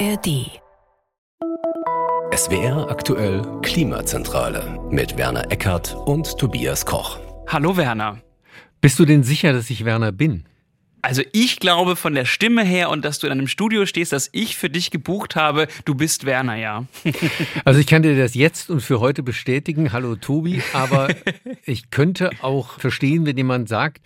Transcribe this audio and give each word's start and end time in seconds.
ARD. 0.00 0.50
SWR 2.34 2.90
aktuell 2.90 3.42
Klimazentrale 3.62 4.80
mit 4.90 5.16
Werner 5.16 5.52
Eckert 5.52 5.94
und 6.06 6.36
Tobias 6.36 6.84
Koch. 6.84 7.20
Hallo 7.46 7.76
Werner. 7.76 8.20
Bist 8.80 8.98
du 8.98 9.04
denn 9.04 9.22
sicher, 9.22 9.52
dass 9.52 9.70
ich 9.70 9.84
Werner 9.84 10.10
bin? 10.10 10.46
Also 11.02 11.22
ich 11.32 11.60
glaube 11.60 11.94
von 11.94 12.14
der 12.14 12.24
Stimme 12.24 12.64
her 12.64 12.90
und 12.90 13.04
dass 13.04 13.20
du 13.20 13.26
in 13.28 13.32
einem 13.32 13.46
Studio 13.46 13.86
stehst, 13.86 14.12
dass 14.12 14.30
ich 14.32 14.56
für 14.56 14.70
dich 14.70 14.90
gebucht 14.90 15.36
habe, 15.36 15.68
du 15.84 15.94
bist 15.94 16.24
Werner, 16.24 16.56
ja. 16.56 16.86
also 17.64 17.78
ich 17.78 17.86
kann 17.86 18.02
dir 18.02 18.16
das 18.16 18.34
jetzt 18.34 18.70
und 18.70 18.80
für 18.80 18.98
heute 18.98 19.22
bestätigen. 19.22 19.92
Hallo 19.92 20.16
Tobi, 20.16 20.60
aber 20.72 21.08
ich 21.66 21.90
könnte 21.90 22.30
auch 22.40 22.80
verstehen, 22.80 23.26
wenn 23.26 23.36
jemand 23.36 23.68
sagt, 23.68 24.00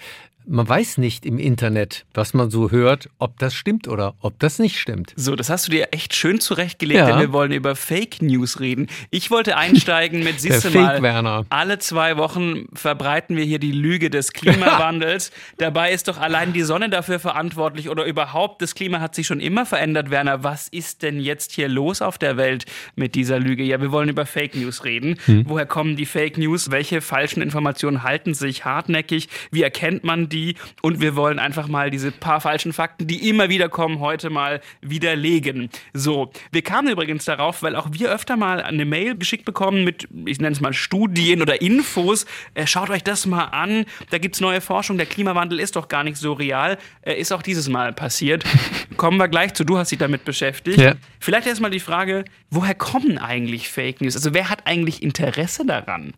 man 0.49 0.69
weiß 0.69 0.99
nicht 0.99 1.27
im 1.27 1.39
Internet, 1.39 2.07
was 2.14 2.35
man 2.35 2.51
so 2.51 2.71
hört, 2.71 3.09
ob 3.19 3.39
das 3.39 3.55
stimmt 3.55 3.87
oder 3.87 4.14
ob 4.21 4.39
das 4.39 4.59
nicht 4.59 4.79
stimmt. 4.79 5.13
So, 5.17 5.36
das 5.36 5.50
hast 5.50 5.67
du 5.67 5.71
dir 5.71 5.89
echt 5.93 6.14
schön 6.14 6.41
zurechtgelegt, 6.41 7.00
ja. 7.00 7.07
denn 7.07 7.21
wir 7.21 7.32
wollen 7.32 7.53
über 7.53 7.77
Fake 7.77 8.22
News 8.22 8.58
reden. 8.61 8.89
Ich 9.11 9.31
wollte 9.31 9.57
einsteigen 9.57 10.25
mit, 10.25 10.41
siehst 10.41 10.64
du 10.64 10.71
mal, 10.71 11.03
Werner. 11.03 11.45
alle 11.50 11.79
zwei 11.79 12.17
Wochen 12.17 12.67
verbreiten 12.72 13.36
wir 13.36 13.45
hier 13.45 13.58
die 13.58 13.72
Lüge 13.72 14.11
des 14.11 14.32
Klimawandels. 14.32 15.31
Dabei 15.58 15.93
ist 15.93 16.08
doch 16.08 16.19
allein 16.19 16.53
die 16.53 16.63
Sonne 16.63 16.89
dafür 16.89 17.19
verantwortlich 17.19 17.89
oder 17.91 18.05
überhaupt, 18.05 18.63
das 18.63 18.75
Klima 18.75 19.00
hat 19.00 19.14
sich 19.14 19.27
schon 19.27 19.41
immer 19.41 19.67
verändert, 19.67 20.11
Werner. 20.11 20.44
Was 20.44 20.69
ist 20.69 21.03
denn 21.03 21.21
jetzt 21.21 21.53
hier 21.53 21.69
los 21.69 22.00
auf 22.00 22.17
der 22.19 22.36
Welt 22.36 22.64
mit 22.96 23.14
dieser 23.14 23.39
Lüge? 23.39 23.63
Ja, 23.63 23.80
wir 23.80 23.93
wollen 23.93 24.08
über 24.08 24.25
Fake 24.25 24.57
News 24.57 24.85
reden. 24.85 25.17
Hm. 25.27 25.44
Woher 25.46 25.67
kommen 25.67 25.96
die 25.96 26.07
Fake 26.07 26.39
News? 26.39 26.71
Welche 26.71 27.00
falschen 27.00 27.43
Informationen 27.43 28.03
halten 28.03 28.35
sich 28.35 28.64
hartnäckig? 28.64 29.29
Wie 29.50 29.63
erkennt 29.63 30.05
man 30.05 30.29
die? 30.29 30.38
Die 30.39 30.55
und 30.83 31.01
wir 31.01 31.17
wollen 31.17 31.39
einfach 31.39 31.69
mal 31.69 31.91
diese 31.91 32.11
paar 32.11 32.41
falschen 32.41 32.73
Fakten, 32.73 33.06
die 33.06 33.28
immer 33.28 33.48
wieder 33.48 33.69
kommen, 33.69 34.01
heute 34.01 34.31
mal 34.31 34.61
widerlegen. 34.81 35.70
So, 35.92 36.30
wir 36.53 36.62
kamen 36.62 36.89
übrigens 36.89 37.25
darauf, 37.25 37.62
weil 37.62 37.77
auch 37.77 37.89
wir 37.92 38.11
öfter 38.11 38.36
mal 38.36 38.62
eine 38.62 38.84
Mail 38.84 39.17
geschickt 39.17 39.45
bekommen 39.45 39.84
mit, 39.84 40.08
ich 40.27 40.39
nenne 40.39 40.53
es 40.53 40.61
mal 40.61 40.72
Studien 40.72 41.42
oder 41.42 41.61
Infos. 41.61 42.27
Äh, 42.55 42.67
schaut 42.67 42.91
euch 42.91 43.03
das 43.03 43.27
mal 43.27 43.45
an. 43.45 43.84
Da 44.11 44.19
gibt 44.19 44.36
es 44.36 44.41
neue 44.41 44.61
Forschung. 44.61 44.97
Der 44.97 45.06
Klimawandel 45.06 45.61
ist 45.61 45.77
doch 45.77 45.89
gar 45.89 46.05
nicht 46.05 46.17
so 46.17 46.33
real. 46.33 46.78
Äh, 47.02 47.14
ist 47.14 47.33
auch 47.33 47.42
dieses 47.42 47.69
Mal 47.69 47.92
passiert. 47.92 48.45
Kommen 48.97 49.19
wir 49.19 49.28
gleich 49.28 49.55
zu. 49.55 49.64
Du 49.64 49.78
hast 49.78 49.91
dich 49.91 49.98
damit 49.98 50.25
beschäftigt. 50.25 50.78
Ja. 50.78 50.95
Vielleicht 51.20 51.47
erstmal 51.47 51.70
die 51.70 51.80
Frage, 51.80 52.25
woher 52.50 52.75
kommen 52.75 53.19
eigentlich 53.19 53.69
Fake 53.69 54.00
News? 54.00 54.17
Also 54.17 54.34
wer 54.34 54.48
hat 54.48 54.67
eigentlich 54.67 55.02
Interesse 55.02 55.64
daran? 55.67 56.12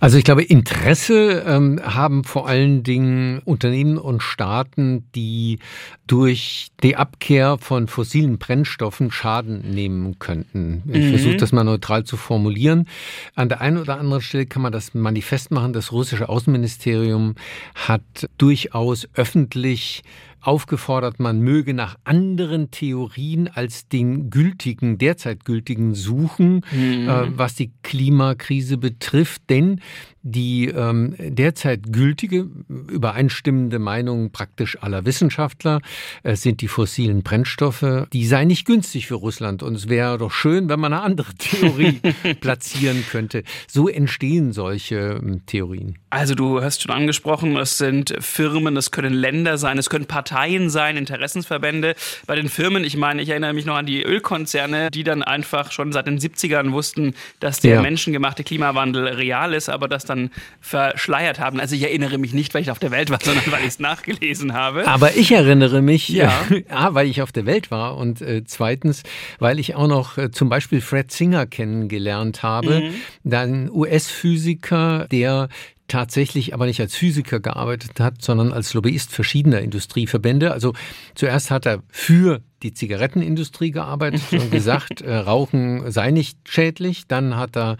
Also 0.00 0.18
ich 0.18 0.24
glaube, 0.24 0.42
Interesse 0.42 1.44
ähm, 1.46 1.80
haben 1.82 2.24
vor 2.24 2.48
allen 2.48 2.82
Dingen 2.82 3.40
Unternehmen 3.44 3.98
und 3.98 4.22
Staaten, 4.22 5.06
die 5.14 5.58
durch 6.06 6.68
die 6.82 6.96
Abkehr 6.96 7.58
von 7.58 7.88
fossilen 7.88 8.38
Brennstoffen 8.38 9.10
Schaden 9.10 9.70
nehmen 9.70 10.18
könnten. 10.18 10.82
Ich 10.86 11.04
mhm. 11.04 11.10
versuche 11.10 11.36
das 11.36 11.52
mal 11.52 11.64
neutral 11.64 12.04
zu 12.04 12.16
formulieren. 12.16 12.88
An 13.34 13.48
der 13.48 13.60
einen 13.60 13.78
oder 13.78 13.98
anderen 13.98 14.22
Stelle 14.22 14.46
kann 14.46 14.62
man 14.62 14.72
das 14.72 14.94
manifest 14.94 15.50
machen. 15.50 15.72
Das 15.72 15.92
russische 15.92 16.28
Außenministerium 16.28 17.34
hat 17.74 18.02
durchaus 18.38 19.08
öffentlich 19.14 20.02
aufgefordert, 20.46 21.18
man 21.18 21.40
möge 21.40 21.74
nach 21.74 21.96
anderen 22.04 22.70
Theorien 22.70 23.48
als 23.48 23.88
den 23.88 24.30
gültigen, 24.30 24.96
derzeit 24.96 25.44
gültigen 25.44 25.94
suchen, 25.94 26.62
mhm. 26.70 27.08
äh, 27.08 27.36
was 27.36 27.56
die 27.56 27.72
Klimakrise 27.82 28.76
betrifft. 28.76 29.42
Denn 29.50 29.80
die 30.26 30.66
ähm, 30.66 31.14
derzeit 31.18 31.92
gültige, 31.92 32.48
übereinstimmende 32.68 33.78
Meinung 33.78 34.32
praktisch 34.32 34.76
aller 34.82 35.04
Wissenschaftler 35.04 35.80
äh, 36.24 36.34
sind 36.34 36.62
die 36.62 36.68
fossilen 36.68 37.22
Brennstoffe. 37.22 38.08
Die 38.12 38.26
seien 38.26 38.48
nicht 38.48 38.66
günstig 38.66 39.06
für 39.06 39.14
Russland 39.14 39.62
und 39.62 39.76
es 39.76 39.88
wäre 39.88 40.18
doch 40.18 40.32
schön, 40.32 40.68
wenn 40.68 40.80
man 40.80 40.92
eine 40.92 41.02
andere 41.02 41.32
Theorie 41.38 42.00
platzieren 42.40 43.04
könnte. 43.08 43.44
So 43.68 43.88
entstehen 43.88 44.52
solche 44.52 45.20
ähm, 45.22 45.46
Theorien. 45.46 45.96
Also 46.10 46.34
du 46.34 46.60
hast 46.60 46.82
schon 46.82 46.90
angesprochen, 46.90 47.56
es 47.56 47.78
sind 47.78 48.12
Firmen, 48.18 48.76
es 48.76 48.90
können 48.90 49.14
Länder 49.14 49.58
sein, 49.58 49.78
es 49.78 49.88
können 49.88 50.06
Parteien 50.06 50.70
sein, 50.70 50.96
Interessensverbände. 50.96 51.94
Bei 52.26 52.34
den 52.34 52.48
Firmen, 52.48 52.82
ich 52.82 52.96
meine, 52.96 53.22
ich 53.22 53.28
erinnere 53.28 53.52
mich 53.52 53.64
noch 53.64 53.76
an 53.76 53.86
die 53.86 54.02
Ölkonzerne, 54.02 54.90
die 54.90 55.04
dann 55.04 55.22
einfach 55.22 55.70
schon 55.70 55.92
seit 55.92 56.08
den 56.08 56.18
70ern 56.18 56.72
wussten, 56.72 57.14
dass 57.38 57.60
der 57.60 57.76
ja. 57.76 57.82
menschengemachte 57.82 58.42
Klimawandel 58.42 59.06
real 59.06 59.54
ist, 59.54 59.68
aber 59.68 59.86
dass 59.86 60.04
dann 60.04 60.15
dann 60.16 60.30
verschleiert 60.60 61.38
haben. 61.38 61.60
Also 61.60 61.74
ich 61.74 61.82
erinnere 61.82 62.18
mich 62.18 62.32
nicht, 62.32 62.54
weil 62.54 62.62
ich 62.62 62.70
auf 62.70 62.78
der 62.78 62.90
Welt 62.90 63.10
war, 63.10 63.18
sondern 63.22 63.50
weil 63.50 63.60
ich 63.60 63.68
es 63.68 63.78
nachgelesen 63.78 64.52
habe. 64.52 64.86
Aber 64.86 65.14
ich 65.16 65.32
erinnere 65.32 65.82
mich, 65.82 66.08
ja. 66.08 66.32
A, 66.68 66.94
weil 66.94 67.06
ich 67.06 67.22
auf 67.22 67.32
der 67.32 67.46
Welt 67.46 67.70
war 67.70 67.96
und 67.96 68.20
äh, 68.20 68.42
zweitens, 68.44 69.02
weil 69.38 69.58
ich 69.58 69.74
auch 69.74 69.88
noch 69.88 70.18
äh, 70.18 70.30
zum 70.30 70.48
Beispiel 70.48 70.80
Fred 70.80 71.12
Singer 71.12 71.46
kennengelernt 71.46 72.42
habe, 72.42 72.80
mhm. 72.80 72.94
dann 73.24 73.70
US-Physiker, 73.70 75.06
der 75.10 75.48
tatsächlich 75.88 76.52
aber 76.52 76.66
nicht 76.66 76.80
als 76.80 76.96
Physiker 76.96 77.38
gearbeitet 77.38 78.00
hat, 78.00 78.20
sondern 78.20 78.52
als 78.52 78.74
Lobbyist 78.74 79.12
verschiedener 79.12 79.60
Industrieverbände. 79.60 80.50
Also 80.50 80.72
zuerst 81.14 81.52
hat 81.52 81.64
er 81.64 81.82
für 81.90 82.42
die 82.62 82.72
Zigarettenindustrie 82.72 83.70
gearbeitet 83.70 84.22
und 84.32 84.50
gesagt, 84.50 85.00
äh, 85.02 85.14
Rauchen 85.16 85.90
sei 85.90 86.10
nicht 86.10 86.38
schädlich. 86.48 87.06
Dann 87.06 87.36
hat 87.36 87.56
er 87.56 87.76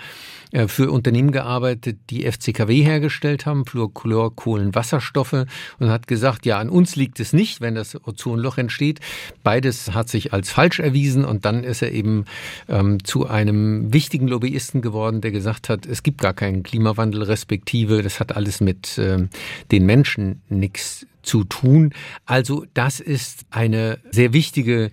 äh, 0.53 0.69
für 0.69 0.91
Unternehmen 0.91 1.33
gearbeitet, 1.33 1.99
die 2.11 2.31
FCKW 2.31 2.83
hergestellt 2.83 3.47
haben, 3.47 3.65
Fluorchlorkohlenwasserstoffe 3.67 5.47
und 5.79 5.89
hat 5.89 6.07
gesagt, 6.07 6.47
ja, 6.47 6.59
an 6.59 6.69
uns 6.69 6.95
liegt 6.97 7.21
es 7.21 7.33
nicht, 7.33 7.61
wenn 7.61 7.75
das 7.75 7.97
Ozonloch 8.07 8.59
entsteht. 8.59 9.01
Beides 9.43 9.95
hat 9.95 10.09
sich 10.09 10.33
als 10.33 10.51
falsch 10.51 10.79
erwiesen 10.79 11.25
und 11.25 11.45
dann 11.45 11.65
ist 11.65 11.83
er 11.83 11.93
eben 11.93 12.27
ähm, 12.69 13.03
zu 13.03 13.27
einem 13.27 13.93
wichtigen 13.93 14.29
Lobbyisten 14.29 14.83
geworden, 14.83 15.21
der 15.21 15.31
gesagt 15.31 15.69
hat, 15.69 15.87
es 15.87 16.03
gibt 16.03 16.21
gar 16.21 16.35
keinen 16.35 16.63
Klimawandel, 16.63 17.23
respektive 17.23 18.03
das 18.03 18.21
hat 18.21 18.37
alles 18.37 18.61
mit 18.61 18.99
äh, 18.99 19.27
den 19.71 19.87
Menschen 19.87 20.43
nichts 20.49 21.07
zu 21.27 21.45
tun. 21.45 21.93
Also 22.25 22.65
das 22.75 23.01
ist 23.01 23.47
eine 23.51 23.99
sehr 24.11 24.33
wichtige 24.33 24.91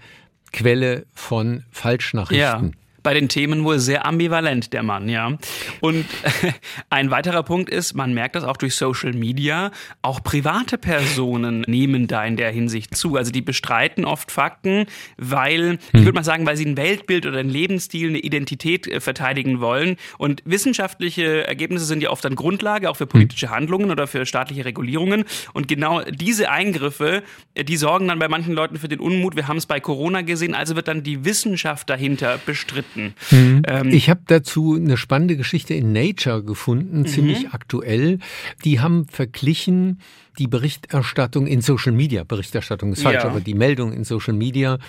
Quelle 0.51 1.05
von 1.13 1.63
Falschnachrichten. 1.71 2.37
Ja 2.37 2.82
bei 3.03 3.13
den 3.13 3.29
Themen 3.29 3.63
wohl 3.63 3.79
sehr 3.79 4.05
ambivalent, 4.05 4.73
der 4.73 4.81
Mann, 4.81 5.09
ja. 5.09 5.37
Und 5.81 6.05
ein 6.89 7.11
weiterer 7.11 7.43
Punkt 7.43 7.69
ist, 7.69 7.93
man 7.93 8.13
merkt 8.13 8.35
das 8.35 8.43
auch 8.43 8.57
durch 8.57 8.75
Social 8.75 9.13
Media, 9.13 9.71
auch 10.01 10.23
private 10.23 10.77
Personen 10.77 11.61
nehmen 11.67 12.07
da 12.07 12.25
in 12.25 12.37
der 12.37 12.51
Hinsicht 12.51 12.95
zu. 12.95 13.17
Also 13.17 13.31
die 13.31 13.41
bestreiten 13.41 14.05
oft 14.05 14.31
Fakten, 14.31 14.85
weil, 15.17 15.71
hm. 15.71 15.79
ich 15.93 16.05
würde 16.05 16.13
mal 16.13 16.23
sagen, 16.23 16.45
weil 16.45 16.57
sie 16.57 16.65
ein 16.65 16.77
Weltbild 16.77 17.25
oder 17.25 17.39
ein 17.39 17.49
Lebensstil, 17.49 18.09
eine 18.09 18.19
Identität 18.19 18.87
äh, 18.87 18.99
verteidigen 18.99 19.59
wollen. 19.59 19.97
Und 20.17 20.41
wissenschaftliche 20.45 21.45
Ergebnisse 21.45 21.85
sind 21.85 22.01
ja 22.01 22.09
oft 22.09 22.23
dann 22.23 22.35
Grundlage, 22.35 22.89
auch 22.89 22.97
für 22.97 23.07
politische 23.07 23.47
hm. 23.47 23.55
Handlungen 23.55 23.91
oder 23.91 24.07
für 24.07 24.25
staatliche 24.25 24.65
Regulierungen. 24.65 25.25
Und 25.53 25.67
genau 25.67 26.01
diese 26.03 26.49
Eingriffe, 26.49 27.23
äh, 27.53 27.63
die 27.63 27.77
sorgen 27.77 28.07
dann 28.07 28.19
bei 28.19 28.27
manchen 28.27 28.53
Leuten 28.53 28.77
für 28.77 28.87
den 28.87 28.99
Unmut. 28.99 29.35
Wir 29.35 29.47
haben 29.47 29.57
es 29.57 29.65
bei 29.65 29.79
Corona 29.79 30.21
gesehen, 30.21 30.55
also 30.55 30.75
wird 30.75 30.87
dann 30.87 31.03
die 31.03 31.25
Wissenschaft 31.25 31.89
dahinter 31.89 32.39
bestritten. 32.45 32.92
Fakten. 32.93 33.13
Mhm. 33.31 33.61
Ähm, 33.67 33.89
ich 33.89 34.09
habe 34.09 34.21
dazu 34.27 34.75
eine 34.75 34.97
spannende 34.97 35.37
Geschichte 35.37 35.73
in 35.73 35.91
Nature 35.91 36.43
gefunden, 36.43 36.99
mhm. 36.99 37.07
ziemlich 37.07 37.49
aktuell. 37.49 38.19
Die 38.63 38.79
haben 38.79 39.07
verglichen 39.07 39.99
die 40.39 40.47
Berichterstattung 40.47 41.45
in 41.45 41.61
Social 41.61 41.91
Media, 41.91 42.23
Berichterstattung 42.23 42.93
ist 42.93 43.03
falsch, 43.03 43.23
ja. 43.23 43.29
aber 43.29 43.39
die 43.39 43.53
Meldung 43.53 43.93
in 43.93 44.03
Social 44.03 44.33
Media 44.33 44.79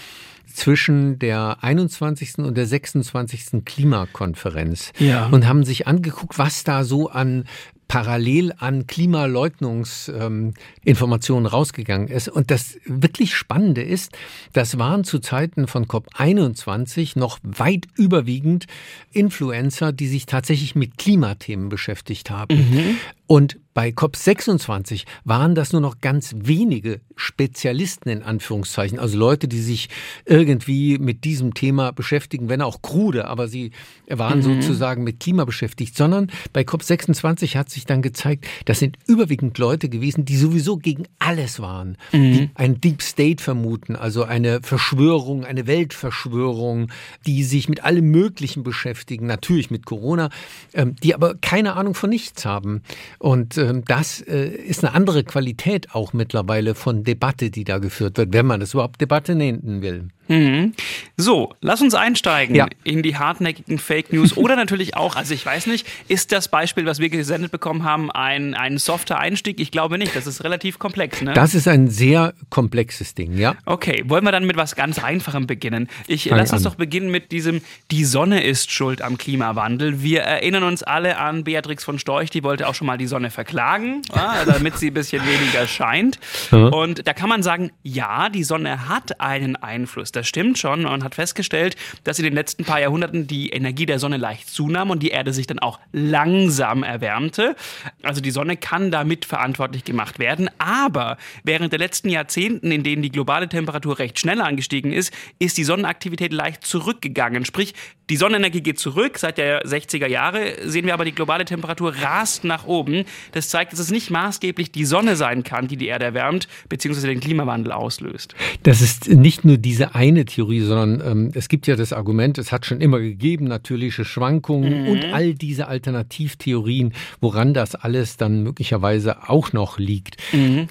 zwischen 0.47 1.19
der 1.19 1.59
21. 1.63 2.39
und 2.39 2.57
der 2.57 2.67
26. 2.67 3.65
Klimakonferenz 3.65 4.93
ja. 4.99 5.27
und 5.27 5.47
haben 5.47 5.65
sich 5.65 5.87
angeguckt, 5.87 6.39
was 6.39 6.65
da 6.65 6.85
so 6.85 7.11
an 7.11 7.45
parallel 7.89 8.53
an 8.59 8.87
Klimaleugnungsinformationen 8.87 11.47
ähm, 11.47 11.51
rausgegangen 11.51 12.09
ist. 12.09 12.29
Und 12.29 12.51
das 12.51 12.79
wirklich 12.85 13.35
Spannende 13.35 13.83
ist, 13.83 14.13
das 14.53 14.79
waren 14.79 15.05
zu 15.05 15.19
Zeiten 15.19 15.67
von 15.67 15.87
COP21 15.87 17.19
noch 17.19 17.39
weit 17.43 17.87
überwiegend 17.97 18.67
Influencer, 19.13 19.93
die 19.93 20.09
sich 20.09 20.27
tatsächlich 20.27 20.75
mit 20.75 20.99
Klimathemen 20.99 21.69
beschäftigt 21.69 22.31
haben. 22.31 22.57
Mhm. 22.57 22.97
Und 23.27 23.59
bei 23.75 23.89
COP26 23.89 25.05
waren 25.25 25.57
das 25.57 25.73
nur 25.73 25.83
noch 25.83 26.01
ganz 26.01 26.35
wenige 26.39 27.01
Spezialisten 27.17 28.09
in 28.09 28.23
Anführungszeichen, 28.23 28.99
also 28.99 29.19
Leute, 29.19 29.49
die 29.49 29.61
sich 29.61 29.89
irgendwie 30.25 30.99
mit 30.99 31.25
diesem 31.25 31.55
Thema 31.55 31.93
beschäftigen, 31.93 32.49
wenn 32.49 32.63
auch 32.63 32.83
krude, 32.83 33.27
aber 33.27 33.49
sie 33.49 33.73
waren 34.09 34.39
mhm. 34.39 34.63
sozusagen 34.63 35.05
mit 35.05 35.21
Klima 35.21 35.45
beschäftigt, 35.45 35.97
sondern 35.97 36.31
bei 36.53 36.63
COP26 36.63 37.57
hat 37.57 37.69
sich 37.69 37.85
dann 37.85 38.01
gezeigt, 38.01 38.47
das 38.65 38.79
sind 38.79 38.97
überwiegend 39.07 39.59
Leute 39.59 39.89
gewesen, 39.89 40.25
die 40.25 40.37
sowieso 40.37 40.77
gegen 40.77 41.05
alles 41.19 41.61
waren, 41.61 41.97
mhm. 42.13 42.33
die 42.33 42.51
ein 42.55 42.81
Deep 42.81 43.03
State 43.03 43.43
vermuten, 43.43 43.97
also 43.97 44.23
eine 44.23 44.61
Verschwörung, 44.63 45.45
eine 45.45 45.67
Weltverschwörung, 45.67 46.91
die 47.27 47.43
sich 47.43 47.69
mit 47.69 47.83
allem 47.85 48.11
Möglichen 48.11 48.63
beschäftigen, 48.63 49.27
natürlich 49.27 49.71
mit 49.71 49.85
Corona, 49.85 50.31
ähm, 50.75 50.95
die 51.03 51.15
aber 51.15 51.35
keine 51.35 51.75
Ahnung 51.75 51.95
von 51.95 52.11
nichts 52.11 52.45
haben. 52.45 52.83
Und 53.19 53.59
das 53.87 54.21
äh, 54.21 54.47
ist 54.47 54.85
eine 54.85 54.95
andere 54.95 55.25
Qualität 55.25 55.95
auch 55.95 56.13
mittlerweile 56.13 56.75
von 56.75 57.05
Debatte, 57.05 57.51
die 57.51 57.65
da 57.65 57.79
geführt 57.79 58.19
wird, 58.19 58.33
wenn 58.33 58.47
man 58.47 58.61
das 58.61 58.75
überhaupt 58.75 59.01
Debatte 59.01 59.35
nennen 59.35 59.83
will. 59.83 60.09
Mhm. 60.29 60.73
So, 61.17 61.55
lass 61.61 61.81
uns 61.83 61.95
einsteigen 61.95 62.57
Ja. 62.57 62.67
in 62.83 63.03
die 63.03 63.17
hartnäckigen 63.17 63.79
Fake 63.79 64.13
News 64.13 64.37
oder 64.37 64.57
natürlich 64.57 64.97
auch, 64.97 65.17
also 65.17 65.35
ich 65.35 65.45
weiß 65.45 65.67
nicht, 65.67 65.87
ist 66.09 66.33
das 66.33 66.49
Beispiel, 66.49 66.87
was 66.87 66.99
wir 66.99 67.09
gesendet 67.09 67.53
bekommen 67.53 67.85
haben, 67.85 68.11
ein, 68.11 68.55
ein 68.55 68.79
softer 68.79 69.19
Einstieg? 69.19 69.61
Ich 69.61 69.71
glaube 69.71 69.99
nicht, 69.99 70.17
das 70.17 70.27
ist 70.27 70.43
relativ 70.45 70.79
komplex, 70.79 71.21
ne? 71.23 71.33
Das 71.35 71.55
ist 71.55 71.69
ein 71.69 71.89
sehr 71.89 72.35
komplexes 72.51 73.15
Ding, 73.15 73.37
ja. 73.37 73.55
Okay, 73.67 74.03
wollen 74.07 74.25
wir 74.25 74.33
dann 74.33 74.47
mit 74.47 74.57
was 74.57 74.75
ganz 74.77 74.99
Einfachem 74.99 75.47
beginnen? 75.47 75.89
Ich 76.07 76.29
Fang 76.29 76.39
lass 76.39 76.53
uns 76.53 76.65
an. 76.65 76.73
doch 76.73 76.77
beginnen 76.77 77.11
mit 77.11 77.31
diesem 77.33 77.61
Die 77.91 78.05
Sonne 78.05 78.43
ist 78.43 78.71
schuld 78.73 79.03
am 79.03 79.19
Klimawandel. 79.19 80.03
Wir 80.03 80.23
erinnern 80.23 80.63
uns 80.65 80.83
alle 80.83 81.19
an 81.19 81.45
Beatrix 81.45 81.85
von 81.85 81.99
Storch, 81.99 82.31
die 82.31 82.43
wollte 82.43 82.67
auch 82.69 82.75
schon 82.75 82.87
mal 82.87 82.99
die 82.99 83.07
Sonne 83.07 83.31
verklagen, 83.31 84.03
ja, 84.15 84.45
damit 84.47 84.79
sie 84.79 84.89
ein 84.91 84.95
bisschen 84.95 85.23
weniger 85.27 85.67
scheint. 85.67 86.19
Und 86.51 87.07
da 87.07 87.13
kann 87.13 87.29
man 87.29 87.43
sagen, 87.43 87.71
ja, 87.83 88.29
die 88.31 88.45
Sonne 88.45 88.89
hat 88.89 89.21
einen 89.21 89.57
Einfluss, 89.57 90.13
das 90.17 90.27
stimmt 90.29 90.59
schon 90.59 90.87
und 90.87 91.05
hat 91.05 91.15
festgestellt, 91.15 91.77
dass 92.05 92.19
in 92.19 92.25
den 92.25 92.35
letzten 92.35 92.65
paar 92.65 92.81
Jahrhunderten 92.81 93.27
die 93.27 93.51
Energie 93.51 93.87
der 93.87 93.99
Sonne 93.99 94.17
leicht 94.17 94.49
zunahm 94.49 94.91
und 94.91 95.03
die 95.03 95.09
Erde 95.09 95.33
sich 95.33 95.47
dann 95.47 95.59
auch 95.59 95.81
langsam 95.93 96.83
erwärmte. 96.83 97.57
Also 98.03 98.21
die 98.21 98.31
Sonne 98.31 98.57
kann 98.57 98.91
damit 98.91 99.25
verantwortlich 99.25 99.85
gemacht 99.85 100.19
werden, 100.19 100.51
aber 100.59 101.17
während 101.43 101.73
der 101.73 101.79
letzten 101.79 102.09
Jahrzehnten, 102.09 102.71
in 102.71 102.83
denen 102.83 103.03
die 103.03 103.11
globale 103.11 103.49
Temperatur 103.49 103.99
recht 103.99 104.19
schnell 104.19 104.41
angestiegen 104.41 104.93
ist, 104.93 105.13
ist 105.39 105.57
die 105.59 105.65
Sonnenaktivität 105.65 106.33
leicht 106.33 106.65
zurückgegangen. 106.67 107.45
Sprich, 107.45 107.75
die 108.11 108.17
Sonnenenergie 108.17 108.61
geht 108.61 108.79
zurück. 108.79 109.19
Seit 109.19 109.39
der 109.39 109.65
60er 109.65 110.07
Jahre 110.07 110.57
sehen 110.65 110.87
wir 110.87 110.95
aber, 110.95 111.05
die 111.05 111.13
globale 111.13 111.45
Temperatur 111.45 111.95
rast 111.97 112.45
nach 112.45 112.67
oben. 112.67 113.05
Das 113.33 113.49
zeigt, 113.49 113.73
dass 113.73 113.81
es 113.81 113.91
nicht 113.91 114.11
maßgeblich 114.11 114.73
die 114.73 114.85
Sonne 114.85 115.17
sein 115.17 115.43
kann, 115.43 115.69
die 115.69 115.77
die 115.77 115.87
Erde 115.87 116.05
erwärmt, 116.05 116.49
beziehungsweise 116.69 117.07
den 117.07 117.21
Klimawandel 117.21 117.73
auslöst. 117.73 118.35
Das 118.63 118.81
ist 118.81 119.09
nicht 119.09 119.45
nur 119.45 119.57
diese 119.57 119.95
eine 119.95 120.25
Theorie, 120.25 120.61
sondern 120.61 121.03
ähm, 121.07 121.33
es 121.35 121.49
gibt 121.49 121.67
ja 121.67 121.77
das 121.77 121.93
Argument, 121.93 122.39
es 122.39 122.53
hat 122.53 122.67
schon 122.67 122.81
immer 122.81 123.01
gegeben, 123.01 123.47
natürliche 123.47 124.05
Schwankungen 124.05 124.89
und 124.89 125.05
all 125.13 125.35
diese 125.35 125.69
Alternativtheorien, 125.69 126.93
woran 127.21 127.55
das 127.55 127.75
alles 127.75 128.17
dann 128.17 128.43
möglicherweise 128.43 129.29
auch 129.29 129.53
noch 129.53 129.79
liegt. 129.79 130.17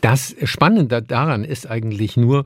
Das 0.01 0.35
Spannende 0.43 1.01
daran 1.01 1.43
ist 1.43 1.69
eigentlich 1.69 2.17
nur, 2.17 2.45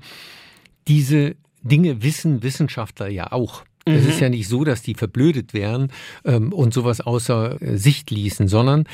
diese 0.87 1.35
Dinge 1.61 2.01
wissen 2.03 2.43
Wissenschaftler 2.43 3.09
ja 3.09 3.31
auch. 3.31 3.63
Es 3.95 4.05
ist 4.05 4.19
ja 4.19 4.29
nicht 4.29 4.47
so, 4.47 4.63
dass 4.63 4.81
die 4.81 4.93
verblödet 4.93 5.53
wären 5.53 5.91
ähm, 6.25 6.53
und 6.53 6.73
sowas 6.73 7.01
außer 7.01 7.61
äh, 7.61 7.77
Sicht 7.77 8.11
ließen, 8.11 8.47
sondern 8.47 8.85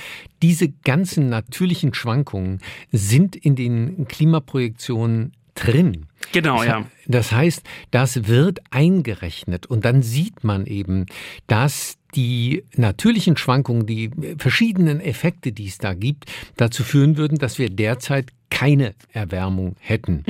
diese 0.41 0.69
ganzen 0.69 1.29
natürlichen 1.29 1.93
Schwankungen 1.93 2.59
sind 2.91 3.35
in 3.35 3.55
den 3.55 4.07
Klimaprojektionen 4.07 5.33
drin. 5.55 6.07
Genau, 6.31 6.63
ja. 6.63 6.85
Das 7.07 7.31
heißt, 7.31 7.63
das 7.91 8.27
wird 8.27 8.59
eingerechnet 8.71 9.65
und 9.65 9.85
dann 9.85 10.01
sieht 10.01 10.43
man 10.43 10.65
eben, 10.65 11.05
dass 11.47 11.97
die 12.15 12.63
natürlichen 12.75 13.37
Schwankungen, 13.37 13.85
die 13.85 14.11
verschiedenen 14.37 14.99
Effekte, 14.99 15.51
die 15.51 15.67
es 15.67 15.77
da 15.77 15.93
gibt, 15.93 16.25
dazu 16.57 16.83
führen 16.83 17.17
würden, 17.17 17.39
dass 17.39 17.57
wir 17.59 17.69
derzeit 17.69 18.31
keine 18.49 18.93
Erwärmung 19.11 19.75
hätten. 19.79 20.23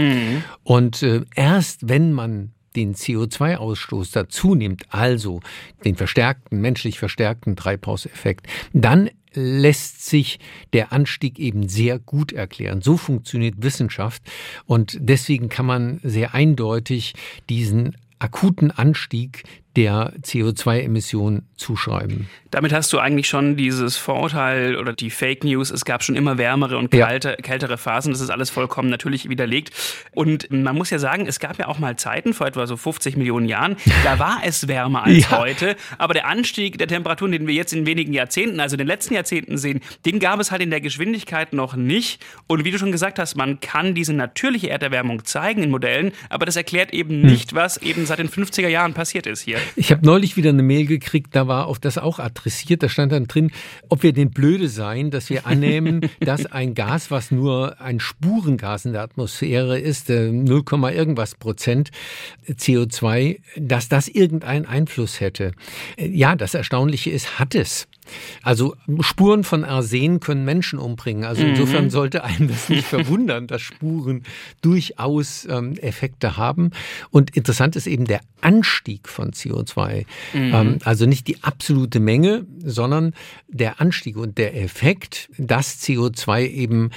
Und 0.63 1.03
äh, 1.03 1.21
erst 1.35 1.89
wenn 1.89 2.13
man 2.13 2.53
den 2.75 2.95
CO2-Ausstoß 2.95 4.11
dazu 4.13 4.55
nimmt, 4.55 4.85
also 4.89 5.41
den 5.85 5.95
verstärkten, 5.95 6.61
menschlich 6.61 6.99
verstärkten 6.99 7.55
Treibhauseffekt, 7.55 8.47
dann 8.73 9.09
lässt 9.35 10.05
sich 10.05 10.39
der 10.73 10.91
Anstieg 10.91 11.39
eben 11.39 11.67
sehr 11.67 11.99
gut 11.99 12.31
erklären. 12.31 12.81
So 12.81 12.97
funktioniert 12.97 13.55
Wissenschaft 13.57 14.23
und 14.65 14.97
deswegen 14.99 15.49
kann 15.49 15.65
man 15.65 15.99
sehr 16.03 16.33
eindeutig 16.33 17.13
diesen 17.49 17.97
akuten 18.19 18.71
Anstieg 18.71 19.43
der 19.75 20.13
CO2-Emissionen 20.21 21.47
zuschreiben. 21.55 22.27
Damit 22.51 22.71
hast 22.73 22.93
du 22.93 22.99
eigentlich 22.99 23.27
schon 23.27 23.55
dieses 23.55 23.97
Vorurteil 23.97 24.75
oder 24.75 24.93
die 24.93 25.09
Fake 25.09 25.43
News, 25.43 25.71
es 25.71 25.85
gab 25.85 26.03
schon 26.03 26.15
immer 26.15 26.37
wärmere 26.37 26.77
und 26.77 26.93
Ja. 26.93 27.07
kalte, 27.07 27.37
kältere 27.41 27.77
Phasen, 27.77 28.11
das 28.13 28.21
ist 28.21 28.29
alles 28.29 28.49
vollkommen 28.51 28.89
natürlich 28.89 29.29
widerlegt. 29.29 29.71
Und 30.13 30.51
man 30.51 30.75
muss 30.75 30.89
ja 30.91 30.99
sagen, 30.99 31.25
es 31.25 31.39
gab 31.39 31.57
ja 31.57 31.67
auch 31.67 31.79
mal 31.79 31.95
Zeiten, 31.95 32.33
vor 32.33 32.45
etwa 32.47 32.67
so 32.67 32.77
50 32.77 33.17
Millionen 33.17 33.47
Jahren, 33.47 33.75
da 34.03 34.19
war 34.19 34.41
es 34.45 34.67
wärmer 34.67 35.03
als 35.03 35.13
Ja. 35.31 35.39
heute. 35.39 35.75
Aber 35.97 36.13
der 36.13 36.27
Anstieg 36.27 36.77
der 36.77 36.87
Temperaturen, 36.87 37.31
den 37.31 37.47
wir 37.47 37.53
jetzt 37.55 37.73
in 37.73 37.85
wenigen 37.85 38.13
Jahrzehnten, 38.13 38.59
also 38.59 38.75
in 38.75 38.79
den 38.79 38.87
letzten 38.87 39.13
Jahrzehnten 39.15 39.57
sehen, 39.57 39.79
den 40.05 40.19
gab 40.19 40.39
es 40.39 40.51
halt 40.51 40.61
in 40.61 40.69
der 40.69 40.81
Geschwindigkeit 40.81 41.53
noch 41.53 41.75
nicht. 41.75 42.23
Und 42.47 42.63
wie 42.65 42.71
du 42.71 42.77
schon 42.77 42.91
gesagt 42.91 43.17
hast, 43.17 43.35
man 43.35 43.59
kann 43.59 43.95
diese 43.95 44.13
natürliche 44.13 44.69
Erderwärmung 44.69 45.25
zeigen 45.25 45.63
in 45.63 45.71
Modellen, 45.71 46.11
aber 46.29 46.45
das 46.45 46.55
erklärt 46.55 46.93
eben 46.93 47.21
Hm. 47.23 47.31
nicht, 47.31 47.53
was 47.55 47.77
eben 47.77 48.05
seit 48.05 48.19
den 48.19 48.29
50er 48.29 48.67
Jahren 48.67 48.93
passiert 48.93 49.25
ist 49.27 49.41
hier. 49.41 49.57
Ich 49.75 49.91
habe 49.91 50.05
neulich 50.05 50.37
wieder 50.37 50.49
eine 50.49 50.63
Mail 50.63 50.85
gekriegt, 50.85 51.35
da 51.35 51.47
war 51.47 51.67
auf 51.67 51.79
das 51.79 51.97
auch 51.97 52.19
adressiert, 52.19 52.83
da 52.83 52.89
stand 52.89 53.11
dann 53.11 53.27
drin, 53.27 53.51
ob 53.89 54.03
wir 54.03 54.13
denn 54.13 54.31
blöde 54.31 54.67
seien, 54.67 55.11
dass 55.11 55.29
wir 55.29 55.45
annehmen, 55.47 56.01
dass 56.19 56.45
ein 56.45 56.73
Gas, 56.73 57.11
was 57.11 57.31
nur 57.31 57.79
ein 57.81 57.99
Spurengas 57.99 58.85
in 58.85 58.93
der 58.93 59.01
Atmosphäre 59.01 59.79
ist, 59.79 60.09
äh, 60.09 60.31
0, 60.31 60.63
irgendwas 60.93 61.35
Prozent 61.35 61.91
CO2, 62.47 63.39
dass 63.57 63.89
das 63.89 64.07
irgendeinen 64.07 64.65
Einfluss 64.65 65.19
hätte. 65.19 65.51
Äh, 65.97 66.07
Ja, 66.07 66.35
das 66.35 66.53
Erstaunliche 66.53 67.09
ist, 67.09 67.39
hat 67.39 67.55
es. 67.55 67.87
Also 68.41 68.75
Spuren 69.01 69.43
von 69.43 69.63
Arsen 69.63 70.19
können 70.19 70.45
Menschen 70.45 70.79
umbringen. 70.79 71.23
Also 71.23 71.43
insofern 71.43 71.89
sollte 71.89 72.23
einen 72.23 72.47
das 72.47 72.69
nicht 72.69 72.85
verwundern, 72.85 73.47
dass 73.47 73.61
Spuren 73.61 74.23
durchaus 74.61 75.45
ähm, 75.49 75.77
Effekte 75.77 76.37
haben. 76.37 76.71
Und 77.09 77.35
interessant 77.35 77.75
ist 77.75 77.87
eben 77.87 78.05
der 78.05 78.21
Anstieg 78.41 79.07
von 79.07 79.31
CO2. 79.31 80.05
Ähm, 80.33 80.79
also 80.83 81.05
nicht 81.05 81.27
die 81.27 81.43
absolute 81.43 81.99
Menge, 81.99 82.45
sondern 82.63 83.13
der 83.47 83.79
Anstieg 83.79 84.17
und 84.17 84.37
der 84.37 84.59
Effekt, 84.61 85.29
dass 85.37 85.81
CO2 85.81 86.47
eben 86.47 86.91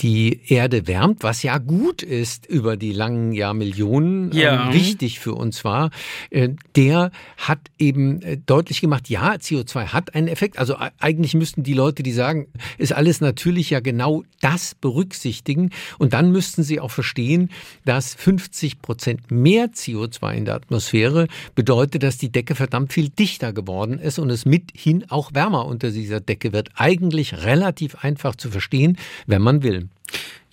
die 0.00 0.40
Erde 0.50 0.86
wärmt, 0.86 1.22
was 1.22 1.42
ja 1.42 1.58
gut 1.58 2.02
ist 2.02 2.46
über 2.46 2.76
die 2.76 2.92
langen 2.92 3.32
Jahrmillionen, 3.32 4.32
Ja. 4.32 4.66
ähm, 4.68 4.72
wichtig 4.74 5.20
für 5.20 5.34
uns 5.34 5.64
war, 5.64 5.90
äh, 6.30 6.50
der 6.76 7.10
hat 7.36 7.60
eben 7.78 8.22
äh, 8.22 8.38
deutlich 8.38 8.80
gemacht, 8.80 9.08
ja, 9.10 9.32
CO2 9.34 9.88
hat 9.88 10.14
einen 10.14 10.28
Effekt. 10.28 10.58
Also 10.58 10.74
e- 10.74 10.90
eigentlich 10.98 11.34
müssten 11.34 11.62
die 11.62 11.74
Leute, 11.74 12.02
die 12.02 12.12
sagen, 12.12 12.46
ist 12.78 12.92
alles 12.92 13.20
natürlich 13.20 13.70
ja 13.70 13.80
genau 13.80 14.24
das 14.40 14.74
berücksichtigen. 14.74 15.70
Und 15.98 16.12
dann 16.14 16.32
müssten 16.32 16.62
sie 16.62 16.80
auch 16.80 16.90
verstehen, 16.90 17.50
dass 17.84 18.14
50 18.14 18.80
Prozent 18.80 19.30
mehr 19.30 19.66
CO2 19.72 20.32
in 20.34 20.44
der 20.46 20.54
Atmosphäre 20.54 21.28
bedeutet, 21.54 22.02
dass 22.02 22.18
die 22.18 22.32
Decke 22.32 22.54
verdammt 22.54 22.92
viel 22.92 23.08
dichter 23.10 23.52
geworden 23.52 23.98
ist 23.98 24.18
und 24.18 24.30
es 24.30 24.46
mithin 24.46 25.04
auch 25.10 25.34
wärmer 25.34 25.66
unter 25.66 25.90
dieser 25.90 26.20
Decke 26.20 26.52
wird. 26.52 26.70
Eigentlich 26.76 27.44
relativ 27.44 27.96
einfach 28.04 28.36
zu 28.36 28.50
verstehen, 28.50 28.96
wenn 29.26 29.42
man 29.42 29.62
will. 29.62 29.81
Dankeschön. 29.82 30.01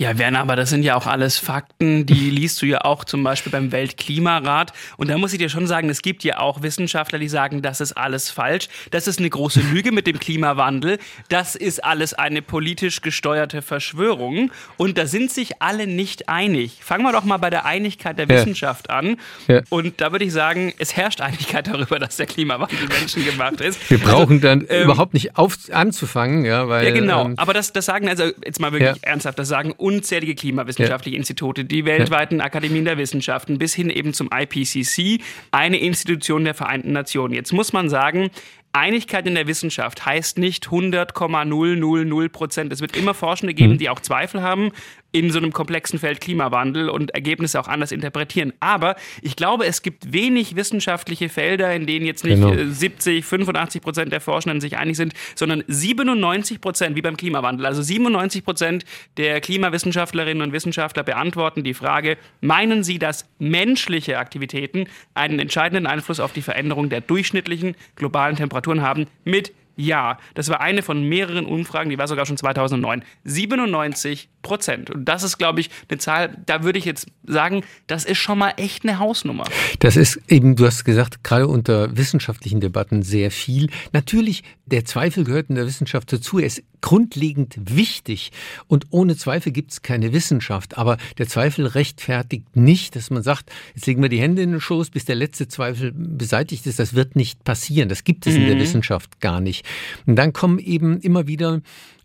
Ja, 0.01 0.17
Werner, 0.17 0.39
aber 0.39 0.55
das 0.55 0.69
sind 0.69 0.83
ja 0.83 0.95
auch 0.95 1.07
alles 1.07 1.37
Fakten, 1.37 2.05
die 2.05 2.13
liest 2.29 2.61
du 2.61 2.65
ja 2.65 2.85
auch 2.85 3.03
zum 3.03 3.21
Beispiel 3.21 3.51
beim 3.51 3.73
Weltklimarat. 3.73 4.71
Und 4.95 5.09
da 5.09 5.17
muss 5.17 5.33
ich 5.33 5.39
dir 5.39 5.49
schon 5.49 5.67
sagen, 5.67 5.89
es 5.89 6.01
gibt 6.01 6.23
ja 6.23 6.39
auch 6.39 6.61
Wissenschaftler, 6.61 7.19
die 7.19 7.27
sagen, 7.27 7.61
das 7.61 7.81
ist 7.81 7.97
alles 7.97 8.29
falsch. 8.29 8.69
Das 8.91 9.07
ist 9.07 9.19
eine 9.19 9.29
große 9.29 9.59
Lüge 9.59 9.91
mit 9.91 10.07
dem 10.07 10.17
Klimawandel. 10.17 10.99
Das 11.27 11.57
ist 11.57 11.83
alles 11.83 12.13
eine 12.13 12.41
politisch 12.41 13.01
gesteuerte 13.01 13.61
Verschwörung. 13.61 14.53
Und 14.77 14.97
da 14.97 15.05
sind 15.05 15.31
sich 15.31 15.61
alle 15.61 15.85
nicht 15.85 16.29
einig. 16.29 16.77
Fangen 16.81 17.03
wir 17.03 17.11
doch 17.11 17.25
mal 17.25 17.35
bei 17.35 17.49
der 17.49 17.65
Einigkeit 17.65 18.17
der 18.17 18.27
Ja. 18.29 18.35
Wissenschaft 18.35 18.89
an. 18.89 19.17
Ja. 19.49 19.63
Und 19.67 19.99
da 19.99 20.13
würde 20.13 20.23
ich 20.23 20.31
sagen, 20.31 20.73
es 20.77 20.95
herrscht 20.95 21.19
Einigkeit 21.19 21.67
darüber, 21.67 21.99
dass 21.99 22.15
der 22.15 22.25
Klimawandel 22.25 22.87
menschengemacht 22.87 23.59
ist. 23.59 23.89
Wir 23.89 23.97
brauchen 23.97 24.39
dann 24.39 24.65
ähm, 24.69 24.85
überhaupt 24.85 25.13
nicht 25.13 25.35
auf, 25.37 25.57
anzufangen, 25.73 26.45
ja, 26.45 26.69
weil 26.69 26.85
Ja, 26.85 26.91
genau. 26.93 27.25
ähm, 27.25 27.33
Aber 27.35 27.53
das, 27.53 27.73
das 27.73 27.85
sagen, 27.85 28.07
also 28.07 28.31
jetzt 28.45 28.61
mal 28.61 28.71
wirklich 28.71 28.95
Ja. 28.95 29.09
ernsthaft, 29.09 29.37
das 29.39 29.47
sagen 29.47 29.71
unzählige 29.71 30.35
klimawissenschaftliche 30.35 31.17
Institute, 31.17 31.65
die 31.65 31.85
weltweiten 31.85 32.41
Akademien 32.41 32.85
der 32.85 32.97
Wissenschaften 32.97 33.57
bis 33.57 33.73
hin 33.73 33.89
eben 33.89 34.13
zum 34.13 34.29
IPCC, 34.33 35.21
eine 35.51 35.79
Institution 35.79 36.43
der 36.43 36.53
Vereinten 36.53 36.91
Nationen. 36.91 37.33
Jetzt 37.33 37.53
muss 37.53 37.73
man 37.73 37.89
sagen, 37.89 38.29
Einigkeit 38.71 39.25
in 39.25 39.33
der 39.33 39.47
Wissenschaft 39.47 40.05
heißt 40.05 40.37
nicht 40.37 40.67
100,000 40.67 42.31
Prozent. 42.31 42.71
Es 42.71 42.81
wird 42.81 42.95
immer 42.95 43.15
Forschende 43.15 43.55
geben, 43.55 43.79
die 43.79 43.89
auch 43.89 43.99
Zweifel 43.99 44.43
haben 44.43 44.71
in 45.11 45.31
so 45.31 45.39
einem 45.39 45.51
komplexen 45.53 45.97
Feld 45.99 46.21
Klimawandel 46.21 46.89
und 46.89 47.11
Ergebnisse 47.11 47.59
auch 47.59 47.67
anders 47.67 47.91
interpretieren. 47.91 48.53
Aber 48.59 48.95
ich 49.21 49.35
glaube, 49.35 49.65
es 49.65 49.81
gibt 49.81 50.13
wenig 50.13 50.55
wissenschaftliche 50.55 51.29
Felder, 51.29 51.73
in 51.73 51.87
denen 51.87 52.05
jetzt 52.05 52.23
nicht 52.23 52.35
Genau. 52.35 52.53
äh, 52.53 52.67
70, 52.67 53.25
85 53.25 53.81
Prozent 53.81 54.11
der 54.11 54.21
Forschenden 54.21 54.61
sich 54.61 54.77
einig 54.77 54.97
sind, 54.97 55.13
sondern 55.35 55.63
97 55.67 56.61
Prozent, 56.61 56.95
wie 56.95 57.01
beim 57.01 57.17
Klimawandel. 57.17 57.65
Also 57.65 57.81
97 57.81 58.43
Prozent 58.43 58.85
der 59.17 59.41
Klimawissenschaftlerinnen 59.41 60.43
und 60.43 60.53
Wissenschaftler 60.53 61.03
beantworten 61.03 61.63
die 61.63 61.73
Frage, 61.73 62.17
meinen 62.41 62.83
Sie, 62.83 62.99
dass 62.99 63.27
menschliche 63.39 64.17
Aktivitäten 64.19 64.85
einen 65.15 65.39
entscheidenden 65.39 65.87
Einfluss 65.87 66.19
auf 66.19 66.33
die 66.33 66.41
Veränderung 66.41 66.89
der 66.89 67.01
durchschnittlichen 67.01 67.75
globalen 67.95 68.35
Temperaturen 68.35 68.81
haben? 68.81 69.07
Mit 69.25 69.53
Ja, 69.79 70.17
das 70.33 70.49
war 70.49 70.59
eine 70.59 70.83
von 70.83 71.03
mehreren 71.03 71.45
Umfragen, 71.45 71.89
die 71.89 71.97
war 71.97 72.09
sogar 72.09 72.25
schon 72.25 72.35
2009. 72.35 73.01
97 73.23 74.27
Prozent. 74.41 74.89
Und 74.89 75.05
das 75.05 75.23
ist, 75.23 75.37
glaube 75.37 75.61
ich, 75.61 75.69
eine 75.87 75.99
Zahl, 75.99 76.37
da 76.45 76.63
würde 76.63 76.79
ich 76.79 76.83
jetzt 76.83 77.07
sagen, 77.25 77.63
das 77.87 78.03
ist 78.03 78.17
schon 78.17 78.37
mal 78.37 78.51
echt 78.57 78.83
eine 78.83 78.99
Hausnummer. 78.99 79.45
Das 79.79 79.95
ist 79.95 80.19
eben, 80.27 80.57
du 80.57 80.65
hast 80.65 80.83
gesagt, 80.83 81.23
gerade 81.23 81.47
unter 81.47 81.95
wissenschaftlichen 81.95 82.59
Debatten 82.59 83.03
sehr 83.03 83.31
viel. 83.31 83.69
Natürlich, 83.93 84.43
der 84.65 84.83
Zweifel 84.83 85.23
gehört 85.23 85.49
in 85.49 85.55
der 85.55 85.65
Wissenschaft 85.65 86.11
dazu. 86.11 86.39
Er 86.39 86.47
ist 86.47 86.61
grundlegend 86.81 87.55
wichtig 87.59 88.31
und 88.67 88.87
ohne 88.89 89.17
Zweifel 89.17 89.51
gibt 89.51 89.71
es 89.71 89.81
keine 89.81 90.13
Wissenschaft. 90.13 90.77
Aber 90.77 90.97
der 91.17 91.27
Zweifel 91.27 91.65
rechtfertigt 91.65 92.55
nicht, 92.55 92.95
dass 92.95 93.09
man 93.09 93.23
sagt, 93.23 93.51
jetzt 93.75 93.85
legen 93.85 94.01
wir 94.01 94.09
die 94.09 94.21
Hände 94.21 94.41
in 94.41 94.51
den 94.51 94.61
Schoß, 94.61 94.89
bis 94.89 95.05
der 95.05 95.15
letzte 95.15 95.47
Zweifel 95.47 95.91
beseitigt 95.93 96.65
ist. 96.65 96.79
Das 96.79 96.93
wird 96.93 97.15
nicht 97.15 97.43
passieren. 97.43 97.89
Das 97.89 98.03
gibt 98.03 98.27
es 98.27 98.33
mhm. 98.33 98.41
in 98.41 98.47
der 98.47 98.55
mhm. 98.55 98.61
Wissenschaft 98.61 99.19
gar 99.19 99.41
nicht. 99.41 99.65
Und 100.05 100.15
dann 100.15 100.33
kommen 100.33 100.59
eben 100.59 100.99
immer 100.99 101.27
wieder 101.27 101.61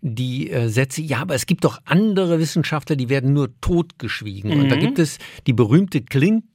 die 0.07 0.51
äh, 0.51 0.69
Sätze, 0.69 1.01
ja, 1.01 1.23
aber 1.23 1.35
es 1.35 1.47
gibt 1.47 1.65
doch 1.65 1.79
andere 1.87 2.39
Wissenschaftler, 2.39 2.95
die 2.95 3.09
werden 3.09 3.33
nur 3.33 3.59
totgeschwiegen. 3.63 4.55
Mhm. 4.55 4.61
Und 4.61 4.69
da 4.69 4.77
mhm. 4.77 4.81
gibt 4.81 4.99
es 4.99 5.19
die 5.47 5.55
berühmte 5.55 6.03
Clintel 6.03 6.55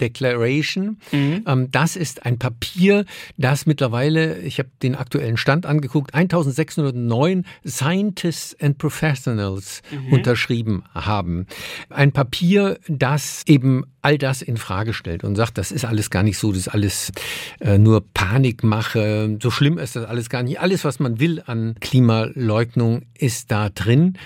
Declaration. 0.00 0.98
Mhm. 1.10 1.44
Ähm, 1.46 1.70
das 1.70 1.96
ist 1.96 2.24
ein 2.26 2.38
Papier, 2.38 3.04
das 3.36 3.66
mittlerweile, 3.66 4.38
ich 4.40 4.58
habe 4.58 4.70
den 4.82 4.94
aktuellen 4.94 5.36
Stand 5.36 5.66
angeguckt, 5.66 6.14
1609 6.14 7.44
Scientists 7.66 8.56
and 8.60 8.78
Professionals 8.78 9.82
mhm. 9.90 10.12
unterschrieben 10.12 10.84
haben. 10.94 11.46
Ein 11.90 12.12
Papier, 12.12 12.78
das 12.88 13.42
eben 13.46 13.84
all 14.02 14.18
das 14.18 14.42
in 14.42 14.56
Frage 14.56 14.92
stellt 14.92 15.22
und 15.22 15.36
sagt, 15.36 15.58
das 15.58 15.70
ist 15.70 15.84
alles 15.84 16.10
gar 16.10 16.24
nicht 16.24 16.36
so, 16.36 16.50
das 16.50 16.62
ist 16.62 16.68
alles 16.68 17.12
äh, 17.60 17.78
nur 17.78 18.02
Panikmache, 18.12 19.38
so 19.40 19.50
schlimm 19.50 19.78
ist 19.78 19.94
das 19.94 20.04
alles 20.04 20.28
gar 20.28 20.42
nicht. 20.42 20.60
Alles, 20.60 20.84
was 20.84 20.98
man 20.98 21.20
will 21.20 21.42
an 21.46 21.76
Klimaleugnung, 21.80 22.81
ist 23.18 23.50
da 23.50 23.68
drin. 23.68 24.18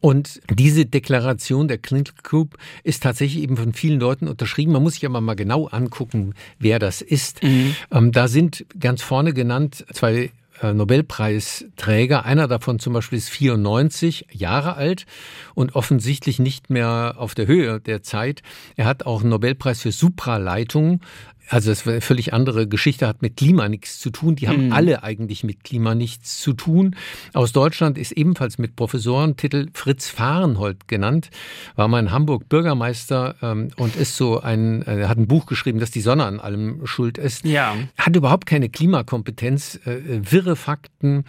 Und 0.00 0.40
diese 0.50 0.84
Deklaration 0.84 1.68
der 1.68 1.78
Clinical 1.78 2.16
Group 2.24 2.58
ist 2.82 3.04
tatsächlich 3.04 3.42
eben 3.42 3.56
von 3.56 3.72
vielen 3.72 4.00
Leuten 4.00 4.26
unterschrieben. 4.26 4.72
Man 4.72 4.82
muss 4.82 4.94
sich 4.94 5.06
aber 5.06 5.20
mal 5.20 5.34
genau 5.34 5.68
angucken, 5.68 6.34
wer 6.58 6.80
das 6.80 7.02
ist. 7.02 7.42
Mhm. 7.42 7.76
Ähm, 7.92 8.12
da 8.12 8.26
sind 8.26 8.66
ganz 8.80 9.00
vorne 9.00 9.32
genannt 9.32 9.86
zwei 9.92 10.32
äh, 10.62 10.72
Nobelpreisträger. 10.72 12.24
Einer 12.24 12.48
davon 12.48 12.78
zum 12.78 12.92
Beispiel 12.92 13.18
ist 13.18 13.30
94 13.30 14.26
Jahre 14.32 14.74
alt 14.74 15.06
und 15.54 15.74
offensichtlich 15.74 16.38
nicht 16.38 16.70
mehr 16.70 17.14
auf 17.18 17.34
der 17.34 17.46
Höhe 17.46 17.80
der 17.80 18.02
Zeit. 18.02 18.42
Er 18.76 18.86
hat 18.86 19.04
auch 19.04 19.20
einen 19.20 19.30
Nobelpreis 19.30 19.82
für 19.82 19.92
Supraleitung 19.92 21.00
also 21.48 21.70
es 21.70 21.84
war 21.86 21.92
eine 21.92 22.00
völlig 22.00 22.32
andere 22.32 22.66
Geschichte, 22.66 23.06
hat 23.06 23.22
mit 23.22 23.36
Klima 23.36 23.68
nichts 23.68 23.98
zu 23.98 24.10
tun. 24.10 24.36
Die 24.36 24.48
haben 24.48 24.66
mhm. 24.66 24.72
alle 24.72 25.02
eigentlich 25.02 25.44
mit 25.44 25.64
Klima 25.64 25.94
nichts 25.94 26.40
zu 26.40 26.52
tun. 26.52 26.96
Aus 27.34 27.52
Deutschland 27.52 27.98
ist 27.98 28.12
ebenfalls 28.12 28.58
mit 28.58 28.76
Professorentitel 28.76 29.68
Fritz 29.74 30.08
Fahrenhold 30.08 30.88
genannt, 30.88 31.30
war 31.76 31.88
mal 31.88 32.00
in 32.00 32.10
Hamburg 32.10 32.48
Bürgermeister 32.48 33.36
ähm, 33.42 33.68
und 33.76 33.96
ist 33.96 34.16
so 34.16 34.40
ein, 34.40 34.82
äh, 34.86 35.06
hat 35.06 35.18
ein 35.18 35.26
Buch 35.26 35.46
geschrieben, 35.46 35.78
dass 35.78 35.90
die 35.90 36.00
Sonne 36.00 36.24
an 36.24 36.40
allem 36.40 36.86
schuld 36.86 37.18
ist. 37.18 37.44
Ja. 37.44 37.76
Hat 37.98 38.16
überhaupt 38.16 38.46
keine 38.46 38.68
Klimakompetenz, 38.68 39.80
äh, 39.84 40.00
wirre 40.30 40.56
Fakten. 40.56 41.24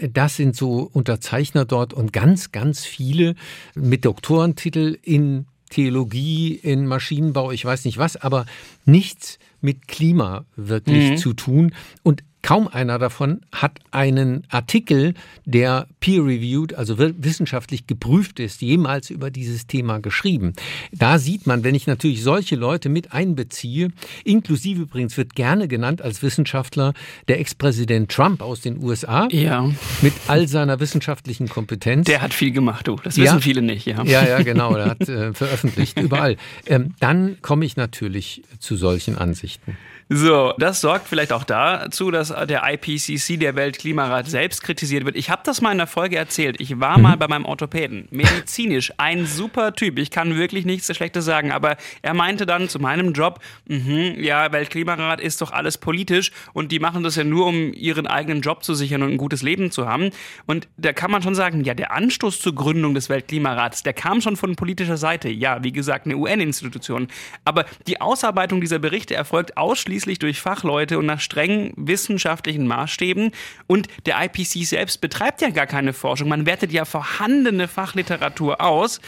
Das 0.00 0.36
sind 0.36 0.56
so 0.56 0.88
Unterzeichner 0.92 1.64
dort 1.64 1.92
und 1.92 2.12
ganz, 2.12 2.52
ganz 2.52 2.84
viele 2.84 3.34
mit 3.74 4.04
Doktorentitel 4.04 4.98
in 5.02 5.46
Theologie, 5.70 6.54
in 6.54 6.86
Maschinenbau, 6.86 7.50
ich 7.50 7.64
weiß 7.64 7.84
nicht 7.84 7.98
was, 7.98 8.16
aber 8.16 8.46
nichts 8.84 9.38
mit 9.60 9.88
Klima 9.88 10.44
wirklich 10.56 11.10
mhm. 11.12 11.16
zu 11.16 11.32
tun. 11.32 11.74
Und 12.02 12.22
Kaum 12.46 12.68
einer 12.68 13.00
davon 13.00 13.40
hat 13.50 13.80
einen 13.90 14.44
Artikel, 14.50 15.14
der 15.46 15.88
peer-reviewed, 15.98 16.74
also 16.74 16.96
wissenschaftlich 16.96 17.88
geprüft 17.88 18.38
ist, 18.38 18.62
jemals 18.62 19.10
über 19.10 19.32
dieses 19.32 19.66
Thema 19.66 19.98
geschrieben. 19.98 20.52
Da 20.92 21.18
sieht 21.18 21.48
man, 21.48 21.64
wenn 21.64 21.74
ich 21.74 21.88
natürlich 21.88 22.22
solche 22.22 22.54
Leute 22.54 22.88
mit 22.88 23.12
einbeziehe, 23.12 23.88
inklusive 24.22 24.82
übrigens 24.82 25.16
wird 25.16 25.34
gerne 25.34 25.66
genannt 25.66 26.02
als 26.02 26.22
Wissenschaftler 26.22 26.94
der 27.26 27.40
Ex-Präsident 27.40 28.12
Trump 28.12 28.40
aus 28.42 28.60
den 28.60 28.80
USA, 28.80 29.26
ja. 29.32 29.68
mit 30.00 30.12
all 30.28 30.46
seiner 30.46 30.78
wissenschaftlichen 30.78 31.48
Kompetenz. 31.48 32.06
Der 32.06 32.22
hat 32.22 32.32
viel 32.32 32.52
gemacht, 32.52 32.86
du. 32.86 32.94
Das 32.94 33.16
wissen 33.16 33.24
ja. 33.24 33.40
viele 33.40 33.60
nicht. 33.60 33.86
Ja, 33.86 34.04
ja, 34.04 34.24
ja 34.24 34.42
genau. 34.44 34.72
Der 34.72 34.86
hat 34.86 35.00
äh, 35.08 35.32
veröffentlicht 35.32 35.98
überall. 35.98 36.36
Ähm, 36.66 36.94
dann 37.00 37.38
komme 37.42 37.64
ich 37.64 37.76
natürlich 37.76 38.44
zu 38.60 38.76
solchen 38.76 39.18
Ansichten. 39.18 39.76
So, 40.08 40.54
das 40.56 40.80
sorgt 40.82 41.08
vielleicht 41.08 41.32
auch 41.32 41.42
dazu, 41.42 42.12
dass 42.12 42.28
der 42.28 42.62
IPCC, 42.64 43.40
der 43.40 43.56
Weltklimarat, 43.56 44.28
selbst 44.28 44.62
kritisiert 44.62 45.04
wird. 45.04 45.16
Ich 45.16 45.30
habe 45.30 45.42
das 45.44 45.60
mal 45.60 45.72
in 45.72 45.78
der 45.78 45.88
Folge 45.88 46.14
erzählt. 46.14 46.60
Ich 46.60 46.78
war 46.78 46.96
mhm. 46.96 47.02
mal 47.02 47.16
bei 47.16 47.26
meinem 47.26 47.44
Orthopäden. 47.44 48.06
Medizinisch 48.12 48.92
ein 48.98 49.26
super 49.26 49.72
Typ. 49.74 49.98
Ich 49.98 50.12
kann 50.12 50.36
wirklich 50.36 50.64
nichts 50.64 50.94
Schlechtes 50.94 51.24
sagen. 51.24 51.50
Aber 51.50 51.76
er 52.02 52.14
meinte 52.14 52.46
dann 52.46 52.68
zu 52.68 52.78
meinem 52.78 53.14
Job, 53.14 53.40
mh, 53.66 54.20
ja, 54.20 54.52
Weltklimarat 54.52 55.20
ist 55.20 55.42
doch 55.42 55.50
alles 55.50 55.76
politisch 55.76 56.30
und 56.52 56.70
die 56.70 56.78
machen 56.78 57.02
das 57.02 57.16
ja 57.16 57.24
nur, 57.24 57.46
um 57.46 57.72
ihren 57.72 58.06
eigenen 58.06 58.42
Job 58.42 58.62
zu 58.62 58.74
sichern 58.74 59.02
und 59.02 59.10
ein 59.10 59.16
gutes 59.16 59.42
Leben 59.42 59.72
zu 59.72 59.88
haben. 59.88 60.10
Und 60.46 60.68
da 60.76 60.92
kann 60.92 61.10
man 61.10 61.22
schon 61.22 61.34
sagen, 61.34 61.64
ja, 61.64 61.74
der 61.74 61.90
Anstoß 61.90 62.38
zur 62.38 62.54
Gründung 62.54 62.94
des 62.94 63.08
Weltklimarats, 63.08 63.82
der 63.82 63.92
kam 63.92 64.20
schon 64.20 64.36
von 64.36 64.54
politischer 64.54 64.98
Seite. 64.98 65.28
Ja, 65.30 65.64
wie 65.64 65.72
gesagt, 65.72 66.06
eine 66.06 66.16
UN-Institution. 66.16 67.08
Aber 67.44 67.64
die 67.88 68.00
Ausarbeitung 68.00 68.60
dieser 68.60 68.78
Berichte 68.78 69.16
erfolgt 69.16 69.56
ausschließlich 69.56 69.95
ausschließlich 69.96 70.18
durch 70.18 70.40
Fachleute 70.42 70.98
und 70.98 71.06
nach 71.06 71.20
strengen 71.20 71.72
wissenschaftlichen 71.76 72.66
Maßstäben. 72.66 73.30
Und 73.66 73.88
der 74.04 74.22
IPC 74.22 74.66
selbst 74.66 75.00
betreibt 75.00 75.40
ja 75.40 75.48
gar 75.48 75.66
keine 75.66 75.94
Forschung. 75.94 76.28
Man 76.28 76.44
wertet 76.44 76.70
ja 76.70 76.84
vorhandene 76.84 77.66
Fachliteratur 77.66 78.60
aus. 78.60 79.00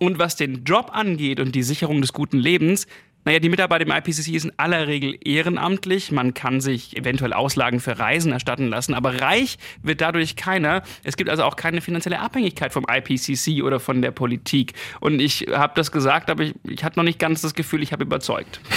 Und 0.00 0.18
was 0.18 0.34
den 0.34 0.64
Job 0.64 0.90
angeht 0.92 1.38
und 1.38 1.54
die 1.54 1.62
Sicherung 1.62 2.00
des 2.00 2.12
guten 2.12 2.38
Lebens, 2.38 2.88
naja, 3.24 3.38
die 3.38 3.48
Mitarbeit 3.48 3.82
im 3.82 3.90
IPCC 3.90 4.34
ist 4.34 4.44
in 4.44 4.52
aller 4.56 4.88
Regel 4.88 5.16
ehrenamtlich. 5.24 6.10
Man 6.10 6.34
kann 6.34 6.60
sich 6.60 6.96
eventuell 6.96 7.32
Auslagen 7.32 7.78
für 7.78 7.98
Reisen 7.98 8.32
erstatten 8.32 8.68
lassen, 8.68 8.94
aber 8.94 9.20
reich 9.20 9.58
wird 9.82 10.00
dadurch 10.00 10.34
keiner. 10.34 10.82
Es 11.04 11.16
gibt 11.16 11.30
also 11.30 11.44
auch 11.44 11.56
keine 11.56 11.80
finanzielle 11.80 12.18
Abhängigkeit 12.18 12.72
vom 12.72 12.84
IPCC 12.88 13.62
oder 13.62 13.78
von 13.78 14.02
der 14.02 14.10
Politik. 14.10 14.72
Und 15.00 15.20
ich 15.20 15.46
habe 15.52 15.72
das 15.76 15.92
gesagt, 15.92 16.30
aber 16.30 16.42
ich, 16.42 16.54
ich 16.64 16.82
hatte 16.82 16.98
noch 16.98 17.04
nicht 17.04 17.18
ganz 17.18 17.42
das 17.42 17.54
Gefühl, 17.54 17.82
ich 17.82 17.92
habe 17.92 18.04
überzeugt. 18.04 18.60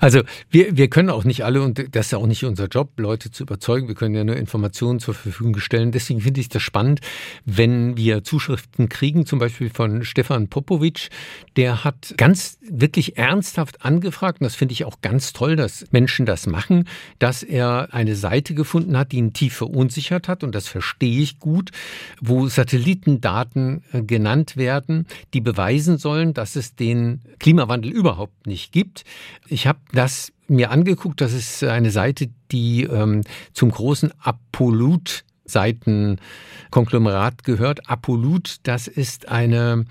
Also 0.00 0.22
wir, 0.50 0.76
wir 0.76 0.88
können 0.88 1.08
auch 1.08 1.24
nicht 1.24 1.44
alle, 1.44 1.62
und 1.62 1.94
das 1.94 2.06
ist 2.06 2.12
ja 2.12 2.18
auch 2.18 2.26
nicht 2.26 2.44
unser 2.44 2.66
Job, 2.66 2.98
Leute 2.98 3.30
zu 3.30 3.44
überzeugen. 3.44 3.86
Wir 3.86 3.94
können 3.94 4.14
ja 4.14 4.24
nur 4.24 4.36
Informationen 4.36 4.98
zur 4.98 5.14
Verfügung 5.14 5.58
stellen. 5.58 5.92
Deswegen 5.92 6.20
finde 6.20 6.40
ich 6.40 6.48
das 6.48 6.62
spannend, 6.62 7.00
wenn 7.44 7.96
wir 7.96 8.24
Zuschriften 8.24 8.88
kriegen, 8.88 9.24
zum 9.24 9.38
Beispiel 9.38 9.70
von 9.70 10.04
Stefan 10.04 10.48
Popovic, 10.48 11.10
der 11.56 11.84
hat 11.84 12.14
ganz 12.16 12.58
wirklich 12.68 13.16
ernst 13.16 13.33
ernsthaft 13.34 13.84
angefragt, 13.84 14.40
und 14.40 14.44
das 14.44 14.54
finde 14.54 14.72
ich 14.72 14.84
auch 14.84 15.00
ganz 15.00 15.32
toll, 15.32 15.56
dass 15.56 15.86
Menschen 15.90 16.24
das 16.24 16.46
machen, 16.46 16.88
dass 17.18 17.42
er 17.42 17.88
eine 17.92 18.14
Seite 18.14 18.54
gefunden 18.54 18.96
hat, 18.96 19.10
die 19.10 19.16
ihn 19.16 19.32
tief 19.32 19.54
verunsichert 19.54 20.28
hat, 20.28 20.44
und 20.44 20.54
das 20.54 20.68
verstehe 20.68 21.20
ich 21.20 21.40
gut, 21.40 21.72
wo 22.20 22.46
Satellitendaten 22.46 23.82
äh, 23.92 24.02
genannt 24.02 24.56
werden, 24.56 25.06
die 25.34 25.40
beweisen 25.40 25.98
sollen, 25.98 26.32
dass 26.32 26.54
es 26.54 26.76
den 26.76 27.22
Klimawandel 27.40 27.90
überhaupt 27.90 28.46
nicht 28.46 28.70
gibt. 28.70 29.04
Ich 29.48 29.66
habe 29.66 29.80
das 29.92 30.32
mir 30.46 30.70
angeguckt, 30.70 31.20
das 31.20 31.32
ist 31.32 31.64
eine 31.64 31.90
Seite, 31.90 32.28
die 32.52 32.84
ähm, 32.84 33.22
zum 33.52 33.70
großen 33.70 34.12
Apolut 34.20 35.24
Seitenkonglomerat 35.44 37.44
gehört. 37.44 37.88
Apolut, 37.88 38.56
das 38.64 38.88
ist 38.88 39.28
eine 39.28 39.84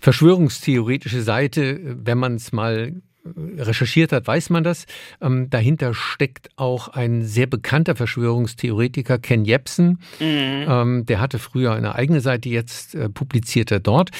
verschwörungstheoretische 0.00 1.22
Seite. 1.22 1.80
Wenn 1.82 2.18
man 2.18 2.34
es 2.34 2.52
mal 2.52 2.92
recherchiert 3.56 4.12
hat, 4.12 4.26
weiß 4.26 4.50
man 4.50 4.64
das. 4.64 4.86
Ähm, 5.20 5.50
dahinter 5.50 5.94
steckt 5.94 6.50
auch 6.56 6.88
ein 6.88 7.24
sehr 7.24 7.46
bekannter 7.46 7.96
Verschwörungstheoretiker, 7.96 9.18
Ken 9.18 9.44
Jebsen. 9.44 10.00
Mhm. 10.20 10.66
Ähm, 10.68 11.06
der 11.06 11.20
hatte 11.20 11.38
früher 11.38 11.72
eine 11.72 11.94
eigene 11.94 12.20
Seite, 12.20 12.48
jetzt 12.48 12.94
äh, 12.94 13.08
publiziert 13.08 13.70
er 13.70 13.80
dort. 13.80 14.10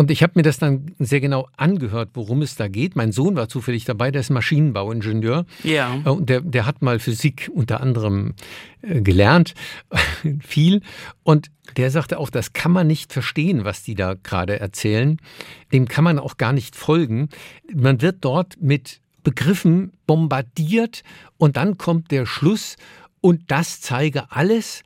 Und 0.00 0.10
ich 0.10 0.22
habe 0.22 0.32
mir 0.36 0.42
das 0.42 0.58
dann 0.58 0.94
sehr 0.98 1.20
genau 1.20 1.46
angehört, 1.58 2.12
worum 2.14 2.40
es 2.40 2.56
da 2.56 2.68
geht. 2.68 2.96
Mein 2.96 3.12
Sohn 3.12 3.36
war 3.36 3.50
zufällig 3.50 3.84
dabei, 3.84 4.10
der 4.10 4.22
ist 4.22 4.30
Maschinenbauingenieur. 4.30 5.44
Ja. 5.62 5.94
Äh, 6.06 6.08
und 6.08 6.30
der, 6.30 6.40
der 6.40 6.64
hat 6.64 6.80
mal 6.80 6.98
Physik 6.98 7.50
unter 7.52 7.82
anderem 7.82 8.32
äh, 8.80 9.02
gelernt, 9.02 9.52
viel. 10.40 10.80
Und 11.22 11.50
der 11.76 11.90
sagte 11.90 12.18
auch, 12.18 12.30
das 12.30 12.54
kann 12.54 12.72
man 12.72 12.86
nicht 12.86 13.12
verstehen, 13.12 13.66
was 13.66 13.82
die 13.82 13.94
da 13.94 14.14
gerade 14.14 14.58
erzählen. 14.58 15.18
Dem 15.70 15.86
kann 15.86 16.04
man 16.04 16.18
auch 16.18 16.38
gar 16.38 16.54
nicht 16.54 16.76
folgen. 16.76 17.28
Man 17.70 18.00
wird 18.00 18.24
dort 18.24 18.56
mit 18.58 19.02
Begriffen 19.22 19.92
bombardiert 20.06 21.02
und 21.36 21.58
dann 21.58 21.76
kommt 21.76 22.10
der 22.10 22.24
Schluss 22.24 22.76
und 23.20 23.50
das 23.50 23.82
zeige 23.82 24.32
alles, 24.32 24.82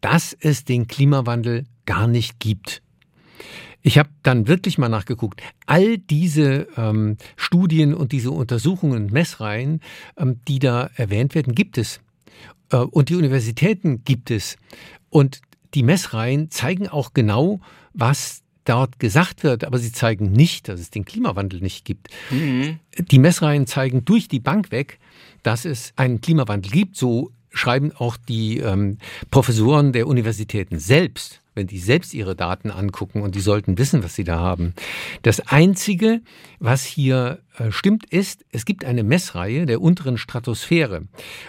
dass 0.00 0.36
es 0.40 0.64
den 0.64 0.88
Klimawandel 0.88 1.66
gar 1.84 2.08
nicht 2.08 2.40
gibt. 2.40 2.82
Ich 3.82 3.98
habe 3.98 4.08
dann 4.22 4.48
wirklich 4.48 4.78
mal 4.78 4.88
nachgeguckt. 4.88 5.42
All 5.66 5.98
diese 5.98 6.66
ähm, 6.76 7.16
Studien 7.36 7.94
und 7.94 8.12
diese 8.12 8.30
Untersuchungen 8.30 9.04
und 9.04 9.12
Messreihen, 9.12 9.80
ähm, 10.16 10.40
die 10.48 10.58
da 10.58 10.90
erwähnt 10.96 11.34
werden, 11.34 11.54
gibt 11.54 11.78
es. 11.78 12.00
Äh, 12.70 12.78
und 12.78 13.08
die 13.08 13.14
Universitäten 13.14 14.02
gibt 14.04 14.30
es. 14.30 14.56
Und 15.08 15.40
die 15.74 15.82
Messreihen 15.82 16.50
zeigen 16.50 16.88
auch 16.88 17.12
genau, 17.14 17.60
was 17.92 18.42
dort 18.64 18.98
gesagt 18.98 19.44
wird, 19.44 19.64
aber 19.64 19.78
sie 19.78 19.92
zeigen 19.92 20.32
nicht, 20.32 20.68
dass 20.68 20.80
es 20.80 20.90
den 20.90 21.04
Klimawandel 21.04 21.60
nicht 21.60 21.84
gibt. 21.84 22.08
Mhm. 22.30 22.80
Die 22.98 23.18
Messreihen 23.18 23.66
zeigen 23.66 24.04
durch 24.04 24.28
die 24.28 24.40
Bank 24.40 24.72
weg, 24.72 24.98
dass 25.42 25.64
es 25.64 25.92
einen 25.96 26.20
Klimawandel 26.20 26.72
gibt. 26.72 26.96
So 26.96 27.30
schreiben 27.50 27.92
auch 27.92 28.16
die 28.16 28.58
ähm, 28.58 28.98
Professoren 29.30 29.92
der 29.92 30.06
Universitäten 30.08 30.78
selbst 30.78 31.40
wenn 31.56 31.66
die 31.66 31.78
selbst 31.78 32.14
ihre 32.14 32.36
Daten 32.36 32.70
angucken 32.70 33.22
und 33.22 33.34
die 33.34 33.40
sollten 33.40 33.78
wissen, 33.78 34.04
was 34.04 34.14
sie 34.14 34.24
da 34.24 34.38
haben. 34.38 34.74
Das 35.22 35.40
Einzige, 35.40 36.20
was 36.60 36.84
hier 36.84 37.40
äh, 37.58 37.72
stimmt, 37.72 38.04
ist, 38.12 38.44
es 38.52 38.64
gibt 38.64 38.84
eine 38.84 39.02
Messreihe 39.02 39.66
der 39.66 39.80
unteren 39.80 40.18
Stratosphäre 40.18 41.08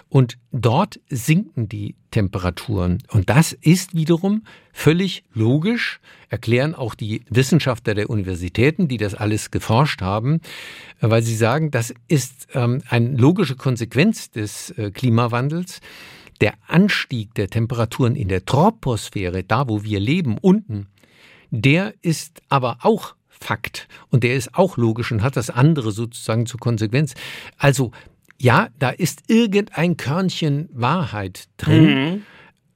und 0.09 0.37
dort 0.51 0.99
sinken 1.09 1.67
die 1.69 1.95
Temperaturen. 2.11 3.03
Und 3.11 3.29
das 3.29 3.51
ist 3.53 3.93
wiederum 3.93 4.43
völlig 4.71 5.23
logisch, 5.33 5.99
erklären 6.29 6.73
auch 6.73 6.95
die 6.95 7.23
Wissenschaftler 7.29 7.93
der 7.93 8.09
Universitäten, 8.09 8.87
die 8.87 8.97
das 8.97 9.13
alles 9.13 9.51
geforscht 9.51 10.01
haben, 10.01 10.39
weil 11.01 11.21
sie 11.21 11.35
sagen, 11.35 11.69
das 11.71 11.93
ist 12.07 12.47
ähm, 12.53 12.81
eine 12.89 13.09
logische 13.09 13.55
Konsequenz 13.55 14.31
des 14.31 14.71
äh, 14.71 14.91
Klimawandels. 14.91 15.81
Der 16.41 16.53
Anstieg 16.67 17.33
der 17.35 17.49
Temperaturen 17.49 18.15
in 18.15 18.27
der 18.27 18.45
Troposphäre, 18.45 19.43
da 19.43 19.67
wo 19.67 19.83
wir 19.83 19.99
leben, 19.99 20.37
unten, 20.37 20.87
der 21.49 21.93
ist 22.01 22.41
aber 22.49 22.79
auch 22.81 23.15
Fakt 23.29 23.87
und 24.09 24.23
der 24.23 24.35
ist 24.35 24.55
auch 24.55 24.77
logisch 24.77 25.11
und 25.11 25.21
hat 25.21 25.37
das 25.37 25.49
andere 25.49 25.91
sozusagen 25.91 26.45
zur 26.45 26.59
Konsequenz. 26.59 27.13
Also 27.57 27.91
ja, 28.39 28.69
da 28.79 28.89
ist 28.89 29.23
irgendein 29.27 29.97
Körnchen 29.97 30.69
Wahrheit 30.71 31.47
drin, 31.57 31.85
mhm. 31.85 32.21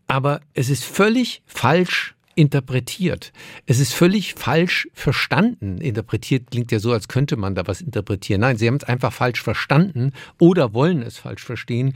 aber 0.07 0.41
es 0.53 0.69
ist 0.69 0.83
völlig 0.83 1.41
falsch 1.45 2.15
interpretiert. 2.35 3.33
Es 3.65 3.79
ist 3.79 3.93
völlig 3.93 4.35
falsch 4.35 4.87
verstanden. 4.93 5.79
Interpretiert 5.79 6.49
klingt 6.49 6.71
ja 6.71 6.79
so, 6.79 6.93
als 6.93 7.07
könnte 7.07 7.35
man 7.35 7.55
da 7.55 7.67
was 7.67 7.81
interpretieren. 7.81 8.41
Nein, 8.41 8.57
sie 8.57 8.67
haben 8.67 8.77
es 8.77 8.83
einfach 8.85 9.11
falsch 9.11 9.41
verstanden 9.41 10.13
oder 10.39 10.73
wollen 10.73 11.01
es 11.01 11.17
falsch 11.17 11.43
verstehen 11.43 11.95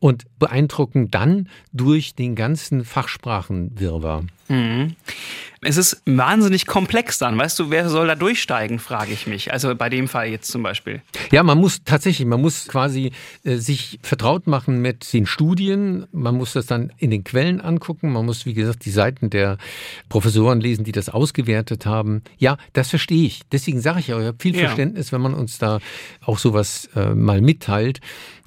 und 0.00 0.24
beeindrucken 0.38 1.10
dann 1.10 1.48
durch 1.72 2.14
den 2.14 2.36
ganzen 2.36 2.84
Fachsprachenwirrwarr. 2.84 4.24
Mhm. 4.48 4.94
Es 5.60 5.76
ist 5.76 6.02
wahnsinnig 6.06 6.66
komplex 6.66 7.18
dann, 7.18 7.36
weißt 7.36 7.58
du, 7.58 7.70
wer 7.70 7.88
soll 7.88 8.06
da 8.06 8.14
durchsteigen, 8.14 8.78
frage 8.78 9.12
ich 9.12 9.26
mich. 9.26 9.52
Also 9.52 9.74
bei 9.74 9.88
dem 9.88 10.06
Fall 10.06 10.28
jetzt 10.28 10.50
zum 10.50 10.62
Beispiel. 10.62 11.02
Ja, 11.32 11.42
man 11.42 11.58
muss 11.58 11.82
tatsächlich, 11.84 12.26
man 12.26 12.40
muss 12.40 12.68
quasi 12.68 13.10
äh, 13.42 13.56
sich 13.56 13.98
vertraut 14.02 14.46
machen 14.46 14.80
mit 14.80 15.12
den 15.12 15.26
Studien, 15.26 16.06
man 16.12 16.36
muss 16.36 16.52
das 16.52 16.66
dann 16.66 16.92
in 16.96 17.10
den 17.10 17.24
Quellen 17.24 17.60
angucken, 17.60 18.12
man 18.12 18.24
muss, 18.24 18.46
wie 18.46 18.54
gesagt, 18.54 18.84
die 18.84 18.90
Seiten 18.90 19.30
der 19.30 19.58
Professoren 20.08 20.60
lesen, 20.60 20.84
die 20.84 20.92
das 20.92 21.08
ausgewertet 21.08 21.84
haben. 21.84 22.22
Ja, 22.38 22.56
das 22.72 22.90
verstehe 22.90 23.26
ich. 23.26 23.40
Deswegen 23.50 23.80
sage 23.80 23.98
ich 23.98 24.06
ja, 24.06 24.18
ich 24.20 24.26
habe 24.26 24.38
viel 24.40 24.54
ja. 24.54 24.66
Verständnis, 24.66 25.12
wenn 25.12 25.20
man 25.20 25.34
uns 25.34 25.58
da 25.58 25.80
auch 26.24 26.38
sowas 26.38 26.88
äh, 26.94 27.14
mal 27.14 27.40
mitteilt 27.40 28.00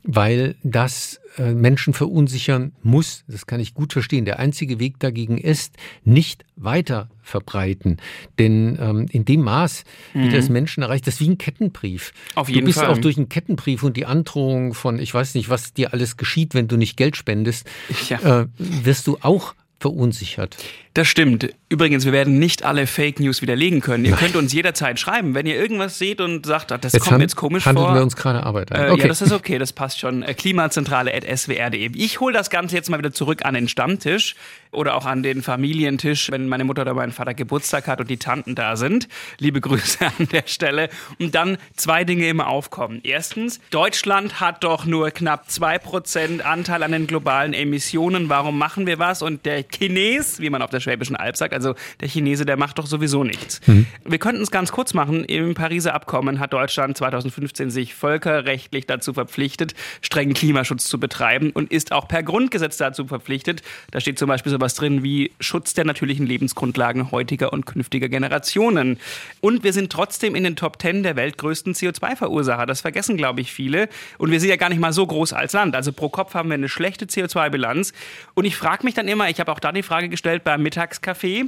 weil 0.03 0.55
das 0.63 1.21
Menschen 1.38 1.94
verunsichern 1.94 2.74
muss. 2.84 3.24
Das 3.28 3.46
kann 3.46 3.60
ich 3.60 3.74
gut 3.74 3.94
verstehen. 3.94 4.26
Der 4.26 4.40
einzige 4.40 4.80
Weg 4.80 5.00
dagegen 5.00 5.38
ist, 5.38 5.76
nicht 6.04 6.46
weiter 6.56 7.10
verbreiten. 7.22 7.98
Denn 8.40 8.78
ähm, 8.80 9.06
in 9.10 9.26
dem 9.26 9.42
Maß, 9.42 9.84
wie 10.14 10.28
mhm. 10.28 10.32
das 10.32 10.50
Menschen 10.50 10.84
erreicht, 10.84 11.08
das 11.08 11.16
ist 11.16 11.22
wie 11.22 11.30
ein 11.30 11.38
Kettenbrief. 11.38 12.14
Auf 12.36 12.50
jeden 12.50 12.62
du 12.62 12.66
bist 12.66 12.80
Fall. 12.80 12.90
auch 12.90 12.98
durch 12.98 13.18
einen 13.18 13.30
Kettenbrief 13.30 13.84
und 13.84 13.98
die 13.98 14.06
Androhung 14.06 14.74
von, 14.74 15.00
ich 15.00 15.14
weiß 15.14 15.36
nicht, 15.36 15.50
was 15.50 15.74
dir 15.74 15.94
alles 15.94 16.18
geschieht, 16.18 16.54
wenn 16.54 16.68
du 16.68 16.78
nicht 16.78 16.98
Geld 16.98 17.16
spendest, 17.16 17.68
ja. 18.10 18.42
äh, 18.42 18.48
wirst 18.58 19.08
du 19.08 19.18
auch 19.22 19.56
verunsichert. 19.82 20.58
Das 20.94 21.08
stimmt. 21.08 21.48
Übrigens, 21.70 22.04
wir 22.04 22.12
werden 22.12 22.38
nicht 22.38 22.64
alle 22.64 22.86
Fake 22.86 23.22
News 23.22 23.42
widerlegen 23.42 23.80
können. 23.80 24.04
Ihr 24.04 24.12
Nein. 24.12 24.20
könnt 24.20 24.36
uns 24.36 24.52
jederzeit 24.52 25.00
schreiben, 25.00 25.36
wenn 25.36 25.46
ihr 25.46 25.56
irgendwas 25.56 25.98
seht 25.98 26.20
und 26.20 26.46
sagt, 26.46 26.72
das 26.72 26.92
jetzt 26.92 27.04
kommt 27.04 27.20
mir 27.20 27.24
jetzt 27.24 27.38
komisch 27.38 27.66
handeln 27.66 27.86
vor. 27.86 27.96
wir 27.96 28.02
uns 28.02 28.18
gerade 28.18 28.44
Arbeit 28.44 28.74
ein. 28.74 28.88
Äh, 28.88 28.92
okay. 28.92 29.04
Ja, 29.04 29.08
das 29.08 29.22
ist 29.22 29.32
okay, 29.32 29.58
das 29.58 29.72
passt 29.72 30.00
schon. 30.00 30.22
Äh, 30.22 30.34
Klimazentrale.swr.de. 30.34 31.91
Ich 31.96 32.20
hole 32.20 32.34
das 32.34 32.50
Ganze 32.50 32.76
jetzt 32.76 32.89
mal 32.89 32.98
wieder 32.98 33.13
zurück 33.13 33.46
an 33.46 33.54
den 33.54 33.70
Stammtisch 33.70 34.36
oder 34.72 34.96
auch 34.96 35.06
an 35.06 35.24
den 35.24 35.41
Familientisch, 35.41 36.30
wenn 36.30 36.50
meine 36.50 36.65
Mutter 36.65 36.82
oder 36.82 36.94
mein 36.94 37.13
Vater 37.13 37.34
Geburtstag 37.34 37.88
hat 37.88 38.02
und 38.02 38.10
die 38.10 38.17
Tanten 38.17 38.56
da 38.56 38.76
sind. 38.76 39.08
Liebe 39.39 39.62
Grüße 39.62 40.00
an 40.20 40.28
der 40.28 40.44
Stelle. 40.48 40.89
Und 41.20 41.36
dann 41.36 41.58
zwei 41.78 42.04
Dinge 42.04 42.28
immer 42.28 42.48
aufkommen. 42.48 43.00
Erstens, 43.04 43.62
Deutschland 43.70 44.41
hat 44.41 44.65
doch 44.65 44.84
nur 44.86 45.12
knapp 45.12 45.50
zwei 45.50 45.78
Prozent 45.78 46.46
Anteil 46.46 46.84
an 46.84 46.91
den 46.91 47.08
globalen 47.08 47.54
Emissionen. 47.54 48.28
Warum 48.28 48.58
machen 48.58 48.88
wir 48.88 49.00
was? 49.00 49.22
Und 49.22 49.46
der 49.46 49.63
Chines, 49.71 50.39
wie 50.39 50.49
man 50.49 50.62
auf 50.62 50.69
der 50.69 50.79
Schwäbischen 50.79 51.15
Alb 51.15 51.38
sagt, 51.38 51.53
also 51.53 51.75
der 51.99 52.07
Chinese, 52.07 52.45
der 52.45 52.57
macht 52.57 52.79
doch 52.79 52.86
sowieso 52.86 53.23
nichts. 53.23 53.62
Mhm. 53.67 53.88
Wir 54.05 54.19
könnten 54.19 54.41
es 54.41 54.51
ganz 54.51 54.71
kurz 54.71 54.93
machen. 54.93 55.23
Im 55.23 55.53
Pariser 55.53 55.93
Abkommen 55.93 56.39
hat 56.39 56.53
Deutschland 56.53 56.97
2015 56.97 57.71
sich 57.71 57.93
völkerrechtlich 57.95 58.88
dazu 58.88 59.13
verpflichtet, 59.13 59.73
strengen 60.01 60.34
Klimaschutz 60.34 60.86
zu 60.86 60.99
betreiben 60.99 61.51
und 61.51 61.71
ist 61.71 61.91
auch 61.91 62.07
per 62.07 62.23
Grundgesetz 62.23 62.77
dazu 62.77 63.07
verpflichtet. 63.07 63.62
Da 63.91 63.99
steht 63.99 64.19
zum 64.19 64.27
Beispiel 64.27 64.51
sowas 64.51 64.75
drin 64.75 65.03
wie 65.03 65.31
Schutz 65.39 65.73
der 65.73 65.86
natürlichen 65.86 66.25
Lebensgrundlagen 66.25 67.12
heutiger 67.12 67.53
und 67.53 67.65
künftiger 67.65 68.10
Generationen. 68.10 68.99
Und 69.39 69.63
wir 69.63 69.73
sind 69.73 69.91
trotzdem 69.91 70.36
in 70.36 70.43
den 70.43 70.55
Top 70.55 70.79
Ten 70.79 71.03
der 71.03 71.15
weltgrößten 71.15 71.73
CO2-Verursacher. 71.73 72.65
Das 72.65 72.81
vergessen, 72.81 73.17
glaube 73.17 73.41
ich, 73.41 73.51
viele. 73.51 73.89
Und 74.17 74.31
wir 74.31 74.39
sind 74.39 74.49
ja 74.49 74.55
gar 74.55 74.69
nicht 74.69 74.79
mal 74.79 74.93
so 74.93 75.05
groß 75.05 75.34
als 75.34 75.53
Land. 75.53 75.75
Also 75.75 75.91
pro 75.93 76.10
Kopf 76.10 76.34
haben 76.34 76.49
wir 76.49 76.55
eine 76.55 76.69
schlechte 76.69 77.05
CO2-Bilanz. 77.05 77.93
Und 78.34 78.45
ich 78.45 78.55
frage 78.55 78.84
mich 78.84 78.93
dann 78.93 79.07
immer, 79.07 79.29
ich 79.29 79.39
habe 79.39 79.51
auch 79.51 79.60
da 79.62 79.71
die 79.71 79.84
Frage 79.84 80.10
gestellt 80.10 80.43
beim 80.43 80.62
Mittagskaffee, 80.63 81.45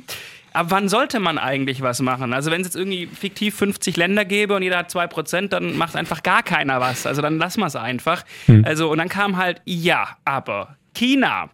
aber 0.53 0.71
wann 0.71 0.87
sollte 0.87 1.19
man 1.19 1.37
eigentlich 1.37 1.81
was 1.81 1.99
machen? 1.99 2.31
Also 2.31 2.51
wenn 2.51 2.61
es 2.61 2.67
jetzt 2.67 2.75
irgendwie 2.75 3.07
fiktiv 3.07 3.55
50 3.55 3.97
Länder 3.97 4.23
gäbe 4.23 4.55
und 4.55 4.61
jeder 4.61 4.77
hat 4.77 4.91
2%, 4.91 5.47
dann 5.47 5.75
macht 5.75 5.95
einfach 5.95 6.21
gar 6.21 6.43
keiner 6.43 6.79
was. 6.79 7.07
Also 7.07 7.21
dann 7.21 7.39
lassen 7.39 7.59
wir 7.59 7.67
es 7.67 7.75
einfach. 7.75 8.23
Hm. 8.45 8.63
Also 8.63 8.89
und 8.91 8.99
dann 8.99 9.09
kam 9.09 9.37
halt, 9.37 9.61
ja, 9.65 10.09
aber 10.25 10.77
China. 10.93 11.49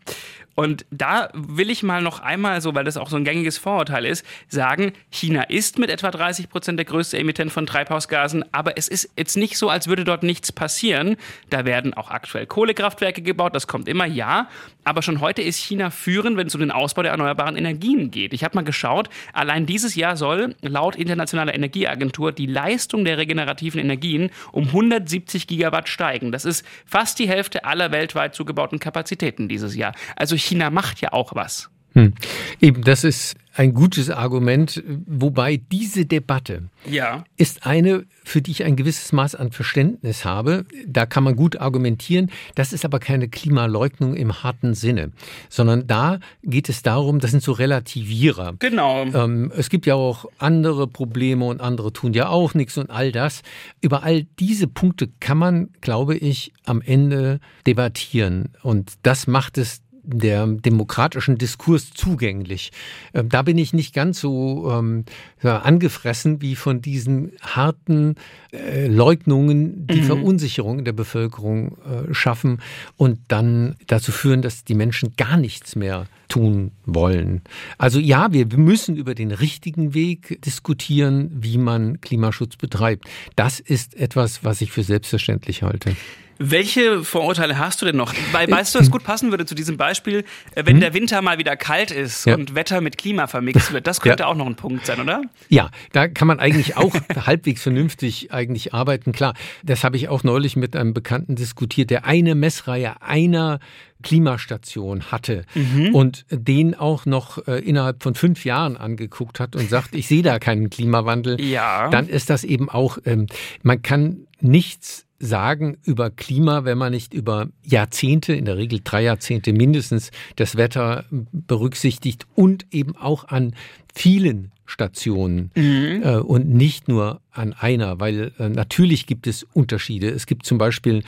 Und 0.56 0.86
da 0.92 1.30
will 1.34 1.70
ich 1.70 1.84
mal 1.84 2.02
noch 2.02 2.20
einmal 2.20 2.62
so, 2.62 2.76
weil 2.76 2.84
das 2.84 2.98
auch 2.98 3.10
so 3.10 3.16
ein 3.16 3.24
gängiges 3.24 3.58
Vorurteil 3.58 4.06
ist, 4.06 4.26
sagen, 4.48 4.94
China 5.10 5.44
ist 5.44 5.80
mit 5.80 5.90
etwa 5.90 6.12
30 6.12 6.50
Prozent 6.50 6.78
der 6.78 6.86
größte 6.86 7.18
Emittent 7.18 7.52
von 7.52 7.66
Treibhausgasen, 7.66 8.44
aber 8.52 8.78
es 8.78 8.88
ist 8.88 9.10
jetzt 9.18 9.38
nicht 9.38 9.58
so, 9.58 9.70
als 9.70 9.88
würde 9.88 10.04
dort 10.04 10.24
nichts 10.24 10.52
passieren. 10.52 11.16
Da 11.50 11.66
werden 11.66 11.94
auch 11.94 12.12
aktuell 12.12 12.46
Kohlekraftwerke 12.46 13.22
gebaut, 13.22 13.56
das 13.56 13.68
kommt 13.68 13.88
immer, 13.88 14.06
ja. 14.06 14.50
Aber 14.84 15.02
schon 15.02 15.22
heute 15.22 15.42
ist 15.42 15.58
China 15.58 15.92
führend, 15.92 16.36
wenn 16.36 16.48
es 16.48 16.56
um 16.56 16.62
den 16.62 16.72
Ausbau 16.72 17.04
der 17.04 17.12
erneuerbaren 17.12 17.56
Energien 17.56 18.12
geht. 18.12 18.34
Ich 18.34 18.44
habe 18.44 18.56
mal 18.56 18.64
geschaut, 18.64 19.10
allein 19.34 19.66
dieses 19.66 19.96
Jahr 19.96 20.18
soll 20.18 20.56
laut 20.62 20.96
Internationaler 20.96 21.54
Energieagentur 21.54 22.32
die 22.32 22.48
Leistung 22.48 23.06
der 23.06 23.18
regenerativen 23.18 23.80
Energien 23.80 24.32
um 24.52 24.66
170 24.66 25.48
Gigawatt 25.48 25.90
steigen. 25.90 26.32
Das 26.32 26.44
ist 26.44 26.66
fast 26.86 27.20
die 27.20 27.28
Hälfte 27.28 27.66
aller 27.66 27.92
weltweit 27.92 28.34
zugebauten 28.34 28.80
Kapazitäten 28.80 29.48
dieses 29.48 29.76
Jahr. 29.76 29.94
Also 30.16 30.36
China 30.40 30.70
macht 30.70 31.02
ja 31.02 31.14
auch 31.14 31.36
was. 31.36 31.70
Hm. 31.94 32.14
Eben, 32.62 32.84
das 32.84 33.04
ist 33.04 33.36
ein 33.56 33.74
gutes 33.74 34.10
Argument, 34.10 34.82
wobei 35.06 35.58
diese 35.58 36.06
Debatte 36.06 36.70
ja. 36.86 37.26
ist 37.36 37.66
eine, 37.66 38.06
für 38.24 38.42
die 38.42 38.52
ich 38.52 38.64
ein 38.64 38.78
gewisses 38.78 39.12
Maß 39.12 39.36
an 39.36 39.52
Verständnis 39.52 40.24
habe. 40.24 40.66
Da 40.88 41.06
kann 41.06 41.26
man 41.26 41.36
gut 41.36 41.60
argumentieren. 41.60 42.32
Das 42.56 42.72
ist 42.72 42.86
aber 42.86 43.00
keine 43.00 43.28
Klimaleugnung 43.28 44.16
im 44.16 44.44
harten 44.44 44.76
Sinne, 44.76 45.12
sondern 45.50 45.88
da 45.88 46.20
geht 46.44 46.70
es 46.70 46.84
darum, 46.84 47.20
das 47.20 47.32
sind 47.32 47.44
so 47.44 47.52
Relativierer. 47.52 48.54
Genau. 48.60 49.04
Ähm, 49.04 49.52
es 49.58 49.70
gibt 49.70 49.86
ja 49.86 49.96
auch 49.96 50.26
andere 50.38 50.88
Probleme 50.88 51.46
und 51.46 51.60
andere 51.60 51.92
tun 51.92 52.14
ja 52.14 52.30
auch 52.30 52.54
nichts 52.54 52.78
und 52.78 52.90
all 52.90 53.12
das. 53.12 53.42
Über 53.82 54.04
all 54.04 54.24
diese 54.40 54.68
Punkte 54.68 55.10
kann 55.20 55.38
man, 55.38 55.70
glaube 55.82 56.16
ich, 56.16 56.54
am 56.64 56.82
Ende 56.82 57.42
debattieren. 57.66 58.54
Und 58.62 58.94
das 59.04 59.28
macht 59.28 59.58
es 59.58 59.82
der 60.12 60.48
demokratischen 60.48 61.38
Diskurs 61.38 61.92
zugänglich. 61.92 62.72
Ähm, 63.14 63.30
da 63.30 63.42
bin 63.42 63.58
ich 63.58 63.74
nicht 63.74 63.94
ganz 63.94 64.20
so 64.20 64.72
ähm, 64.72 65.06
angefressen 65.44 66.42
wie 66.42 66.56
von 66.56 66.82
diesen 66.82 67.32
harten 67.42 68.16
äh, 68.52 68.88
Leugnungen, 68.88 69.88
die 69.88 70.02
mhm. 70.02 70.06
Verunsicherung 70.06 70.80
in 70.80 70.86
der 70.86 70.94
Bevölkerung 70.94 71.78
äh, 71.78 72.14
schaffen 72.14 72.62
und 72.98 73.20
dann 73.28 73.76
dazu 73.88 74.12
führen, 74.12 74.42
dass 74.42 74.64
die 74.64 74.76
Menschen 74.76 75.14
gar 75.16 75.38
nichts 75.38 75.76
mehr 75.76 76.08
tun 76.28 76.72
wollen. 76.86 77.42
Also 77.78 78.00
ja, 78.00 78.32
wir 78.32 78.46
müssen 78.56 78.96
über 78.96 79.16
den 79.16 79.32
richtigen 79.32 79.94
Weg 79.94 80.42
diskutieren, 80.44 81.32
wie 81.34 81.58
man 81.58 82.02
Klimaschutz 82.02 82.56
betreibt. 82.56 83.06
Das 83.36 83.60
ist 83.60 83.96
etwas, 83.96 84.44
was 84.44 84.62
ich 84.62 84.72
für 84.72 84.84
selbstverständlich 84.84 85.64
halte. 85.64 85.96
Welche 86.42 87.04
Vorurteile 87.04 87.58
hast 87.60 87.82
du 87.82 87.86
denn 87.86 87.98
noch? 87.98 88.14
Weil, 88.32 88.50
weißt 88.50 88.74
du, 88.74 88.80
was 88.80 88.90
gut 88.90 89.04
passen 89.04 89.30
würde 89.30 89.46
zu 89.46 89.56
diesem 89.56 89.76
Beispiel, 89.76 90.24
äh, 90.56 90.66
wenn 90.66 90.76
hm? 90.76 90.80
der 90.80 90.94
Winter 90.94 91.22
mal 91.22 91.38
wieder 91.38 91.58
kalt 91.58 91.92
ist 91.92 92.26
ja. 92.26 92.36
und 92.36 92.56
Wetter 92.56 92.80
mit 92.80 92.98
Klima 92.98 93.28
vermixt 93.28 93.74
wird, 93.74 93.88
das 93.88 94.00
könnte 94.00 94.24
ja. 94.24 94.30
auch 94.30 94.36
noch 94.36 94.46
ein 94.46 94.56
Punkt 94.56 94.86
sein, 94.86 95.02
oder? 95.02 95.22
Ja, 95.50 95.70
da 95.92 96.08
kann 96.08 96.30
man 96.30 96.40
eigentlich 96.40 96.78
auch 96.78 96.96
halbwegs 97.26 97.62
vernünftig 97.62 98.32
eigentlich 98.32 98.74
arbeiten. 98.74 99.12
Klar, 99.12 99.34
das 99.64 99.84
habe 99.84 99.98
ich 99.98 100.08
auch 100.08 100.24
neulich 100.24 100.56
mit 100.56 100.78
einem 100.78 100.94
Bekannten 100.94 101.36
diskutiert. 101.36 101.90
Der 101.90 102.06
eine 102.06 102.36
Messreihe 102.36 103.02
einer 103.02 103.60
Klimastation 104.02 105.12
hatte 105.12 105.44
mhm. 105.56 105.94
und 105.94 106.26
den 106.30 106.74
auch 106.74 107.06
noch 107.06 107.46
äh, 107.48 107.60
innerhalb 107.60 108.02
von 108.02 108.16
fünf 108.16 108.46
Jahren 108.46 108.78
angeguckt 108.78 109.42
hat 109.42 109.58
und 109.58 109.70
sagt, 109.70 109.94
ich 109.94 110.08
sehe 110.08 110.24
da 110.24 110.40
keinen 110.40 110.70
Klimawandel, 110.70 111.42
ja. 111.42 111.90
dann 111.90 112.08
ist 112.08 112.30
das 112.30 112.46
eben 112.46 112.70
auch, 112.70 112.98
ähm, 113.06 113.28
man 113.62 113.82
kann 113.82 114.28
nichts 114.40 115.06
sagen 115.20 115.78
über 115.84 116.10
Klima, 116.10 116.66
wenn 116.66 116.78
man 116.78 116.92
nicht 116.92 117.14
über 117.14 117.50
Jahrzehnte, 117.64 118.34
in 118.34 118.46
der 118.46 118.58
Regel 118.58 118.80
drei 118.84 119.04
Jahrzehnte 119.04 119.54
mindestens, 119.54 120.12
das 120.36 120.56
Wetter 120.56 121.06
berücksichtigt 121.12 122.26
und 122.36 122.66
eben 122.72 122.96
auch 122.96 123.28
an 123.28 123.54
vielen 123.94 124.52
Stationen 124.70 125.52
mhm. 125.56 126.04
äh, 126.04 126.18
und 126.18 126.50
nicht 126.50 126.88
nur 126.88 127.22
an 127.32 127.54
einer, 127.54 128.00
weil 128.00 128.32
äh, 128.38 128.50
natürlich 128.50 129.08
gibt 129.08 129.26
es 129.26 129.44
Unterschiede. 129.54 130.10
Es 130.10 130.28
gibt 130.28 130.46
zum 130.46 130.58
Beispiel 130.58 131.04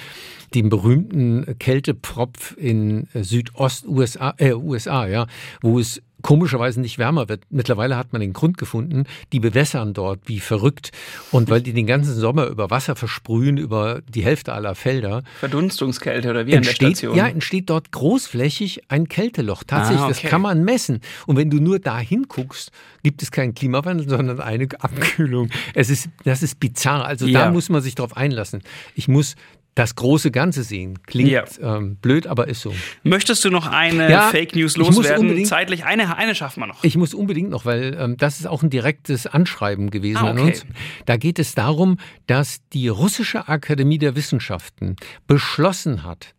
den 0.56 0.70
berühmten 0.70 1.58
Kältepropf 1.60 2.56
in 2.58 3.08
äh, 3.14 3.24
Südost-USA, 3.24 4.34
äh, 4.38 4.54
USA, 4.54 5.08
ja, 5.08 5.28
wo 5.62 5.80
es 5.80 6.02
komischerweise 6.22 6.82
nicht 6.82 6.98
wärmer 6.98 7.30
wird. 7.30 7.44
Mittlerweile 7.50 7.98
hat 7.98 8.14
man 8.14 8.22
den 8.22 8.34
Grund 8.34 8.58
gefunden, 8.58 9.06
die 9.32 9.40
bewässern 9.40 9.94
dort 9.94 10.22
wie 10.26 10.40
verrückt. 10.40 10.92
Und 11.32 11.50
weil 11.50 11.62
die 11.62 11.74
den 11.74 11.88
ganzen 11.88 12.16
Sommer 12.16 12.48
über 12.48 12.70
Wasser 12.70 12.96
versprühen, 12.96 13.58
über 13.58 14.02
die 14.08 14.24
Hälfte 14.24 14.54
aller 14.54 14.76
Felder. 14.76 15.24
Verdunstungskälte 15.40 16.30
oder 16.30 16.46
wie 16.46 16.54
entsteht, 16.54 16.82
an 16.82 16.90
der 16.90 16.96
Station? 16.96 17.16
Ja, 17.16 17.28
entsteht 17.28 17.70
dort 17.70 17.92
großflächig 17.92 18.84
ein 18.90 19.08
Kälteloch. 19.08 19.64
Tatsächlich, 19.64 20.02
ah, 20.02 20.06
okay. 20.06 20.20
das 20.22 20.30
kann 20.30 20.42
man 20.42 20.64
messen. 20.64 21.02
Und 21.28 21.38
wenn 21.38 21.50
du 21.50 21.58
nur 21.58 21.80
da 21.80 22.00
hinguckst, 22.00 22.72
gibt 23.04 23.22
es 23.22 23.32
keinen 23.32 23.54
Klimawandel, 23.54 24.08
sondern 24.10 24.40
eine 24.40 24.68
Abkühlung. 24.80 25.50
Es 25.74 25.90
ist, 25.90 26.10
das 26.24 26.44
ist 26.44 26.60
bizarr. 26.60 27.06
Also 27.06 27.26
ja. 27.26 27.46
da 27.46 27.52
muss 27.52 27.70
man 27.70 27.82
sich 27.82 27.96
drauf 27.96 28.16
einlassen. 28.16 28.62
Ich 28.96 29.08
muss 29.08 29.36
das 29.76 29.96
große 29.96 30.32
Ganze 30.32 30.64
sehen. 30.64 31.00
Klingt 31.04 31.30
ja. 31.30 31.46
ähm, 31.62 31.96
blöd, 31.96 32.28
aber 32.28 32.48
ist 32.48 32.62
so. 32.62 32.74
Möchtest 33.04 33.44
du 33.46 33.50
noch 33.50 33.68
eine 33.68 34.10
ja, 34.10 34.30
Fake 34.30 34.56
News 34.56 34.76
loswerden? 34.76 35.46
Zeitlich 35.46 35.86
eine, 35.86 36.18
eine 36.18 36.36
schaffen 36.36 36.62
wir 36.62 36.68
noch. 36.68 36.84
Ich 36.84 36.98
muss 36.98 37.14
unbedingt 37.14 37.50
noch, 37.50 37.66
weil 37.66 37.98
ähm, 37.98 38.18
das 38.18 38.40
ist 38.40 38.48
auch 38.48 38.64
ein 38.64 38.70
direktes 38.70 39.28
Anschreiben 39.28 39.90
gewesen 39.90 40.18
ah, 40.18 40.32
okay. 40.32 40.42
an 40.42 40.48
uns. 40.48 40.66
Da 41.06 41.18
geht 41.18 41.40
es 41.40 41.56
darum, 41.56 41.98
dass 42.28 42.60
die 42.74 42.90
russische 42.90 43.48
Akademie 43.48 43.98
der 43.98 44.16
Wissenschaften 44.16 44.98
beschlossen 45.26 46.04
hat, 46.04 46.36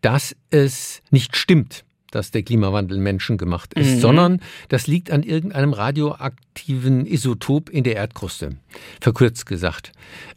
dass 0.00 0.36
es 0.50 1.02
nicht 1.10 1.36
stimmt, 1.36 1.85
dass 2.16 2.30
der 2.30 2.42
Klimawandel 2.42 2.98
menschengemacht 2.98 3.74
ist, 3.74 3.96
mhm. 3.96 4.00
sondern 4.00 4.40
das 4.70 4.86
liegt 4.86 5.10
an 5.10 5.22
irgendeinem 5.22 5.74
radioaktiven 5.74 7.04
Isotop 7.04 7.68
in 7.68 7.84
der 7.84 7.96
Erdkruste, 7.96 8.56
verkürzt 9.02 9.44
gesagt. 9.44 9.92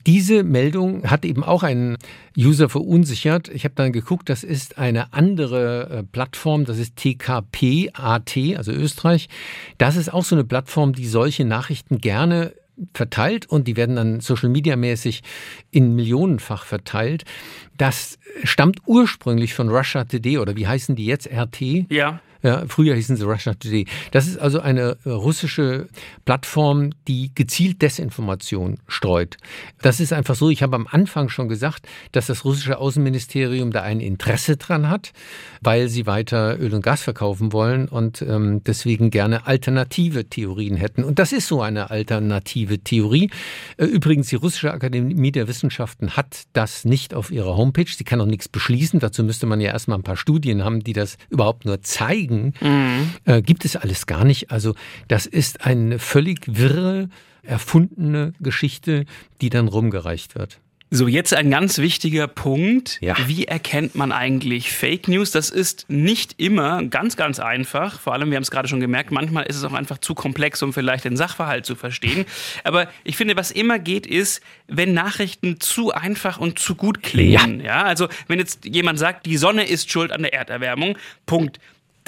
Diese 0.05 0.43
Meldung 0.43 1.09
hat 1.09 1.23
eben 1.23 1.41
auch 1.41 1.63
einen 1.63 1.97
User 2.37 2.67
verunsichert. 2.67 3.47
Ich 3.47 3.63
habe 3.63 3.75
dann 3.75 3.93
geguckt, 3.93 4.27
das 4.27 4.43
ist 4.43 4.77
eine 4.77 5.13
andere 5.13 5.89
äh, 5.89 6.03
Plattform, 6.03 6.65
das 6.65 6.79
ist 6.79 6.97
TKP.at, 6.97 8.37
also 8.57 8.71
Österreich. 8.73 9.29
Das 9.77 9.95
ist 9.95 10.13
auch 10.13 10.25
so 10.25 10.35
eine 10.35 10.43
Plattform, 10.43 10.91
die 10.93 11.07
solche 11.07 11.45
Nachrichten 11.45 11.99
gerne 11.99 12.53
verteilt 12.93 13.45
und 13.47 13.67
die 13.67 13.77
werden 13.77 13.95
dann 13.95 14.19
Social 14.19 14.49
Media 14.49 14.75
mäßig 14.75 15.21
in 15.71 15.95
Millionenfach 15.95 16.65
verteilt. 16.65 17.25
Das 17.77 18.19
stammt 18.43 18.79
ursprünglich 18.85 19.53
von 19.53 19.69
Russia 19.69 20.03
Today 20.03 20.37
oder 20.37 20.55
wie 20.55 20.67
heißen 20.67 20.95
die 20.95 21.05
jetzt? 21.05 21.27
RT? 21.31 21.61
Ja. 21.89 22.21
Ja, 22.41 22.63
früher 22.67 22.95
hießen 22.95 23.17
sie 23.17 23.25
Russia 23.25 23.53
Today. 23.53 23.85
Das 24.11 24.25
ist 24.25 24.37
also 24.37 24.61
eine 24.61 24.97
äh, 25.03 25.09
russische 25.09 25.89
Plattform, 26.23 26.91
die 27.07 27.31
gezielt 27.35 27.81
Desinformation 27.81 28.77
streut. 28.87 29.35
Das 29.81 29.99
ist 29.99 30.13
einfach 30.13 30.35
so, 30.35 30.49
ich 30.49 30.63
habe 30.63 30.77
am 30.77 30.87
Anfang 30.89 31.27
schon 31.27 31.49
gesagt, 31.49 31.85
dass 32.13 32.27
das 32.27 32.45
russische 32.45 32.77
Außenministerium 32.77 33.71
da 33.71 33.81
ein 33.81 33.99
Interesse 33.99 34.55
dran 34.55 34.89
hat, 34.89 35.11
weil 35.61 35.89
sie 35.89 36.05
weiter 36.05 36.57
Öl 36.59 36.73
und 36.73 36.81
Gas 36.81 37.01
verkaufen 37.01 37.51
wollen 37.51 37.89
und 37.89 38.21
ähm, 38.21 38.63
deswegen 38.63 39.09
gerne 39.09 39.45
alternative 39.45 40.29
Theorien 40.29 40.77
hätten. 40.77 41.03
Und 41.03 41.19
das 41.19 41.33
ist 41.33 41.47
so 41.47 41.61
eine 41.61 41.89
alternative 41.89 42.79
Theorie. 42.79 43.31
Äh, 43.75 43.85
übrigens, 43.85 44.29
die 44.29 44.35
russische 44.35 44.71
Akademie 44.71 45.33
der 45.33 45.49
Wissenschaften 45.49 46.15
hat 46.15 46.43
das 46.53 46.85
nicht 46.85 47.13
auf 47.13 47.31
ihrer 47.31 47.57
Homepage. 47.57 47.89
Sie 47.89 48.05
kann 48.05 48.21
auch 48.21 48.25
nichts 48.25 48.47
beschließen. 48.47 49.01
Dazu 49.01 49.25
müsste 49.25 49.45
man 49.45 49.59
ja 49.59 49.71
erstmal 49.71 49.97
ein 49.97 50.03
paar 50.03 50.15
Studien 50.15 50.63
haben, 50.63 50.79
die 50.79 50.93
das 50.93 51.17
überhaupt 51.29 51.65
nur 51.65 51.81
zeigen 51.81 52.28
kriegen, 52.29 52.53
mhm. 52.61 53.11
äh, 53.25 53.41
gibt 53.41 53.65
es 53.65 53.75
alles 53.75 54.05
gar 54.05 54.23
nicht. 54.23 54.51
Also 54.51 54.75
das 55.07 55.25
ist 55.25 55.65
eine 55.65 55.99
völlig 55.99 56.41
wirre, 56.47 57.09
erfundene 57.43 58.33
Geschichte, 58.39 59.05
die 59.41 59.49
dann 59.49 59.67
rumgereicht 59.67 60.35
wird. 60.35 60.59
So, 60.91 61.07
jetzt 61.07 61.35
ein 61.35 61.51
ganz 61.51 61.77
wichtiger 61.77 62.27
Punkt. 62.27 62.97
Ja. 62.99 63.15
Wie 63.27 63.45
erkennt 63.45 63.93
man 63.93 64.11
eigentlich 64.11 64.71
Fake 64.71 65.07
News? 65.07 65.29
Das 65.29 65.51
ist 65.51 65.85
nicht 65.87 66.39
immer 66.39 66.83
ganz, 66.83 67.15
ganz 67.15 67.39
einfach. 67.39 67.99
Vor 67.99 68.13
allem, 68.13 68.31
wir 68.31 68.37
haben 68.37 68.41
es 68.41 68.49
gerade 68.49 68.67
schon 68.67 68.79
gemerkt, 68.79 69.11
manchmal 69.11 69.45
ist 69.45 69.55
es 69.55 69.63
auch 69.63 69.73
einfach 69.73 69.99
zu 69.99 70.15
komplex, 70.15 70.63
um 70.63 70.73
vielleicht 70.73 71.05
den 71.05 71.15
Sachverhalt 71.15 71.67
zu 71.67 71.75
verstehen. 71.75 72.25
Aber 72.63 72.87
ich 73.03 73.17
finde, 73.17 73.35
was 73.35 73.51
immer 73.51 73.77
geht, 73.77 74.07
ist, 74.07 74.41
wenn 74.67 74.95
Nachrichten 74.95 75.59
zu 75.59 75.93
einfach 75.93 76.39
und 76.39 76.57
zu 76.57 76.73
gut 76.73 77.03
klingen. 77.03 77.59
Ja. 77.59 77.81
ja, 77.81 77.83
also 77.83 78.07
wenn 78.27 78.39
jetzt 78.39 78.65
jemand 78.65 78.97
sagt, 78.97 79.27
die 79.27 79.37
Sonne 79.37 79.65
ist 79.65 79.91
schuld 79.91 80.11
an 80.11 80.23
der 80.23 80.33
Erderwärmung, 80.33 80.97
Punkt 81.27 81.59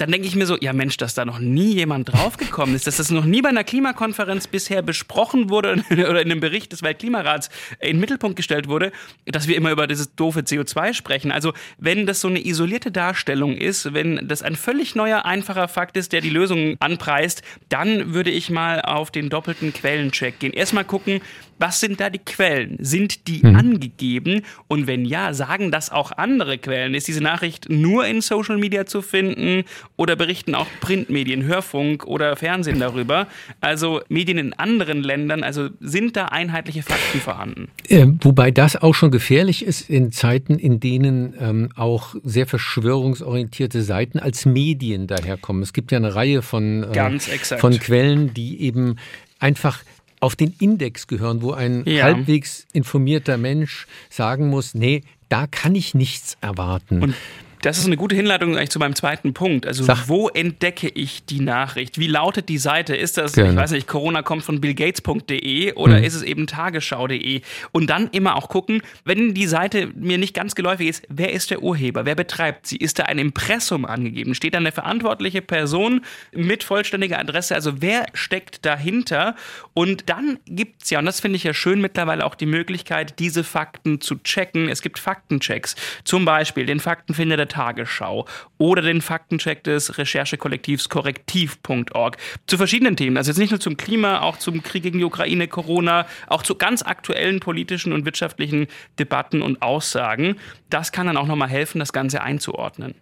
dann 0.02 0.10
denke 0.10 0.26
ich 0.26 0.34
mir 0.34 0.46
so, 0.46 0.58
ja 0.60 0.72
Mensch, 0.72 0.96
dass 0.96 1.14
da 1.14 1.24
noch 1.24 1.38
nie 1.38 1.74
jemand 1.74 2.12
draufgekommen 2.12 2.74
ist, 2.74 2.88
dass 2.88 2.96
das 2.96 3.12
noch 3.12 3.24
nie 3.24 3.40
bei 3.40 3.50
einer 3.50 3.62
Klimakonferenz 3.62 4.48
bisher 4.48 4.82
besprochen 4.82 5.48
wurde 5.48 5.84
oder 5.90 6.20
in 6.20 6.32
einem 6.32 6.40
Bericht 6.40 6.72
des 6.72 6.82
Weltklimarats 6.82 7.50
in 7.78 7.92
den 7.92 8.00
Mittelpunkt 8.00 8.34
gestellt 8.34 8.66
wurde, 8.66 8.90
dass 9.26 9.46
wir 9.46 9.56
immer 9.56 9.70
über 9.70 9.86
dieses 9.86 10.12
doofe 10.16 10.40
CO2 10.40 10.94
sprechen. 10.94 11.30
Also 11.30 11.52
wenn 11.78 12.04
das 12.04 12.20
so 12.20 12.26
eine 12.26 12.44
isolierte 12.44 12.90
Darstellung 12.90 13.56
ist, 13.56 13.94
wenn 13.94 14.26
das 14.26 14.42
ein 14.42 14.56
völlig 14.56 14.96
neuer, 14.96 15.24
einfacher 15.24 15.68
Fakt 15.68 15.96
ist, 15.96 16.12
der 16.12 16.20
die 16.20 16.30
Lösung 16.30 16.76
anpreist, 16.80 17.42
dann 17.68 18.12
würde 18.12 18.32
ich 18.32 18.50
mal 18.50 18.80
auf 18.80 19.12
den 19.12 19.28
doppelten 19.28 19.72
Quellencheck 19.72 20.40
gehen. 20.40 20.52
Erstmal 20.52 20.84
gucken, 20.84 21.20
was 21.62 21.78
sind 21.78 22.00
da 22.00 22.10
die 22.10 22.18
Quellen? 22.18 22.76
Sind 22.80 23.28
die 23.28 23.46
mhm. 23.46 23.54
angegeben? 23.54 24.42
Und 24.66 24.88
wenn 24.88 25.04
ja, 25.04 25.32
sagen 25.32 25.70
das 25.70 25.90
auch 25.92 26.10
andere 26.10 26.58
Quellen? 26.58 26.94
Ist 26.94 27.06
diese 27.06 27.22
Nachricht 27.22 27.70
nur 27.70 28.04
in 28.04 28.20
Social 28.20 28.58
Media 28.58 28.84
zu 28.84 29.00
finden 29.00 29.62
oder 29.96 30.16
berichten 30.16 30.56
auch 30.56 30.66
Printmedien, 30.80 31.44
Hörfunk 31.44 32.04
oder 32.04 32.34
Fernsehen 32.34 32.80
darüber? 32.80 33.28
Also 33.60 34.00
Medien 34.08 34.38
in 34.38 34.52
anderen 34.54 35.04
Ländern, 35.04 35.44
also 35.44 35.68
sind 35.78 36.16
da 36.16 36.26
einheitliche 36.26 36.82
Fakten 36.82 37.20
vorhanden? 37.20 37.68
Äh, 37.88 38.08
wobei 38.22 38.50
das 38.50 38.74
auch 38.74 38.94
schon 38.96 39.12
gefährlich 39.12 39.64
ist 39.64 39.88
in 39.88 40.10
Zeiten, 40.10 40.58
in 40.58 40.80
denen 40.80 41.34
ähm, 41.38 41.68
auch 41.76 42.16
sehr 42.24 42.48
verschwörungsorientierte 42.48 43.82
Seiten 43.82 44.18
als 44.18 44.46
Medien 44.46 45.06
daherkommen. 45.06 45.62
Es 45.62 45.72
gibt 45.72 45.92
ja 45.92 45.98
eine 45.98 46.16
Reihe 46.16 46.42
von, 46.42 46.82
äh, 46.92 47.18
von 47.58 47.78
Quellen, 47.78 48.34
die 48.34 48.62
eben 48.62 48.96
einfach 49.38 49.84
auf 50.22 50.36
den 50.36 50.54
Index 50.60 51.08
gehören, 51.08 51.42
wo 51.42 51.50
ein 51.52 51.82
ja. 51.84 52.04
halbwegs 52.04 52.66
informierter 52.72 53.36
Mensch 53.36 53.88
sagen 54.08 54.48
muss, 54.48 54.72
nee, 54.72 55.02
da 55.28 55.48
kann 55.48 55.74
ich 55.74 55.94
nichts 55.94 56.36
erwarten. 56.40 57.02
Und 57.02 57.14
das 57.62 57.78
ist 57.78 57.86
eine 57.86 57.96
gute 57.96 58.16
Hinleitung 58.16 58.56
eigentlich 58.56 58.70
zu 58.70 58.80
meinem 58.80 58.96
zweiten 58.96 59.34
Punkt. 59.34 59.66
Also 59.66 59.84
Sag. 59.84 60.08
wo 60.08 60.28
entdecke 60.28 60.88
ich 60.88 61.24
die 61.24 61.40
Nachricht? 61.40 61.96
Wie 61.96 62.08
lautet 62.08 62.48
die 62.48 62.58
Seite? 62.58 62.96
Ist 62.96 63.16
das, 63.16 63.34
Gerne. 63.34 63.50
ich 63.50 63.56
weiß 63.56 63.70
nicht, 63.70 63.86
Corona 63.86 64.22
kommt 64.22 64.42
von 64.42 64.60
billgates.de 64.60 65.74
oder 65.74 65.98
mhm. 65.98 66.04
ist 66.04 66.14
es 66.14 66.22
eben 66.22 66.48
tagesschau.de? 66.48 67.40
Und 67.70 67.88
dann 67.88 68.08
immer 68.08 68.34
auch 68.36 68.48
gucken, 68.48 68.82
wenn 69.04 69.32
die 69.32 69.46
Seite 69.46 69.88
mir 69.94 70.18
nicht 70.18 70.34
ganz 70.34 70.56
geläufig 70.56 70.88
ist, 70.88 71.06
wer 71.08 71.32
ist 71.32 71.52
der 71.52 71.62
Urheber? 71.62 72.04
Wer 72.04 72.16
betreibt 72.16 72.66
sie? 72.66 72.76
Ist 72.76 72.98
da 72.98 73.04
ein 73.04 73.18
Impressum 73.18 73.84
angegeben? 73.84 74.34
Steht 74.34 74.54
da 74.54 74.58
eine 74.58 74.72
verantwortliche 74.72 75.40
Person 75.40 76.00
mit 76.32 76.64
vollständiger 76.64 77.20
Adresse? 77.20 77.54
Also 77.54 77.80
wer 77.80 78.06
steckt 78.12 78.66
dahinter? 78.66 79.36
Und 79.72 80.08
dann 80.08 80.40
gibt 80.46 80.82
es 80.82 80.90
ja, 80.90 80.98
und 80.98 81.04
das 81.04 81.20
finde 81.20 81.36
ich 81.36 81.44
ja 81.44 81.54
schön 81.54 81.80
mittlerweile 81.80 82.26
auch 82.26 82.34
die 82.34 82.46
Möglichkeit, 82.46 83.20
diese 83.20 83.44
Fakten 83.44 84.00
zu 84.00 84.16
checken. 84.16 84.68
Es 84.68 84.82
gibt 84.82 84.98
Faktenchecks. 84.98 85.76
Zum 86.02 86.24
Beispiel 86.24 86.66
den 86.66 86.80
Faktenfinder 86.80 87.36
der 87.36 87.51
Tagesschau 87.52 88.26
oder 88.58 88.82
den 88.82 89.02
Faktencheck 89.02 89.62
des 89.64 89.98
Recherchekollektivs 89.98 90.88
korrektiv.org 90.88 92.16
zu 92.46 92.56
verschiedenen 92.56 92.96
Themen. 92.96 93.16
Also 93.16 93.30
jetzt 93.30 93.38
nicht 93.38 93.50
nur 93.50 93.60
zum 93.60 93.76
Klima, 93.76 94.20
auch 94.20 94.38
zum 94.38 94.62
Krieg 94.62 94.82
gegen 94.82 94.98
die 94.98 95.04
Ukraine, 95.04 95.48
Corona, 95.48 96.06
auch 96.28 96.42
zu 96.42 96.54
ganz 96.54 96.82
aktuellen 96.82 97.40
politischen 97.40 97.92
und 97.92 98.04
wirtschaftlichen 98.04 98.66
Debatten 98.98 99.42
und 99.42 99.60
Aussagen. 99.60 100.36
Das 100.70 100.92
kann 100.92 101.06
dann 101.06 101.16
auch 101.16 101.26
nochmal 101.26 101.48
helfen, 101.48 101.78
das 101.78 101.92
Ganze 101.92 102.22
einzuordnen. 102.22 102.94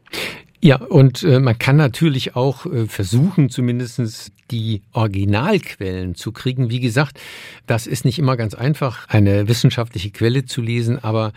Ja, 0.63 0.77
und 0.77 1.23
äh, 1.23 1.41
man 1.41 1.59
kann 1.59 1.77
natürlich 1.77 2.37
auch 2.37 2.67
äh, 2.67 2.87
versuchen, 2.87 3.49
zumindestens 3.49 4.31
die 4.51 4.83
Originalquellen 4.93 6.15
zu 6.15 6.33
kriegen. 6.33 6.69
Wie 6.69 6.81
gesagt, 6.81 7.19
das 7.67 7.87
ist 7.87 8.05
nicht 8.05 8.19
immer 8.19 8.37
ganz 8.37 8.55
einfach, 8.55 9.09
eine 9.09 9.49
wissenschaftliche 9.49 10.11
Quelle 10.11 10.45
zu 10.45 10.61
lesen, 10.61 11.03
aber 11.03 11.33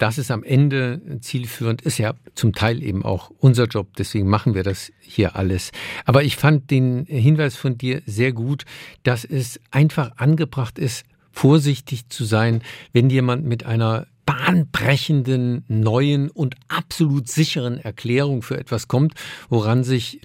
das 0.00 0.18
ist 0.18 0.32
am 0.32 0.42
Ende 0.42 1.00
zielführend, 1.20 1.82
ist 1.82 1.98
ja 1.98 2.14
zum 2.34 2.52
Teil 2.52 2.82
eben 2.82 3.04
auch 3.04 3.30
unser 3.38 3.66
Job, 3.66 3.94
deswegen 3.96 4.28
machen 4.28 4.54
wir 4.56 4.64
das 4.64 4.90
hier 5.00 5.36
alles. 5.36 5.70
Aber 6.04 6.24
ich 6.24 6.34
fand 6.34 6.72
den 6.72 7.04
Hinweis 7.06 7.54
von 7.54 7.78
dir 7.78 8.02
sehr 8.06 8.32
gut, 8.32 8.64
dass 9.04 9.24
es 9.24 9.60
einfach 9.70 10.16
angebracht 10.16 10.80
ist, 10.80 11.04
vorsichtig 11.30 12.08
zu 12.08 12.24
sein, 12.24 12.62
wenn 12.92 13.08
jemand 13.08 13.44
mit 13.44 13.64
einer 13.66 14.08
bahnbrechenden, 14.26 15.64
neuen 15.68 16.30
und 16.30 16.56
absolut 16.68 17.28
sicheren 17.28 17.78
Erklärung 17.78 18.42
für 18.42 18.58
etwas 18.58 18.88
kommt, 18.88 19.14
woran 19.48 19.84
sich 19.84 20.20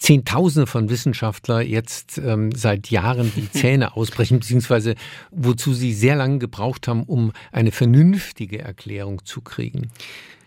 Zehntausende 0.00 0.66
von 0.66 0.88
Wissenschaftler 0.88 1.60
jetzt 1.60 2.16
ähm, 2.16 2.52
seit 2.52 2.90
Jahren 2.90 3.30
die 3.36 3.50
Zähne 3.52 3.96
ausbrechen, 3.96 4.40
beziehungsweise 4.40 4.94
wozu 5.30 5.74
sie 5.74 5.92
sehr 5.92 6.16
lange 6.16 6.38
gebraucht 6.38 6.88
haben, 6.88 7.02
um 7.02 7.32
eine 7.52 7.70
vernünftige 7.70 8.60
Erklärung 8.60 9.24
zu 9.26 9.42
kriegen. 9.42 9.90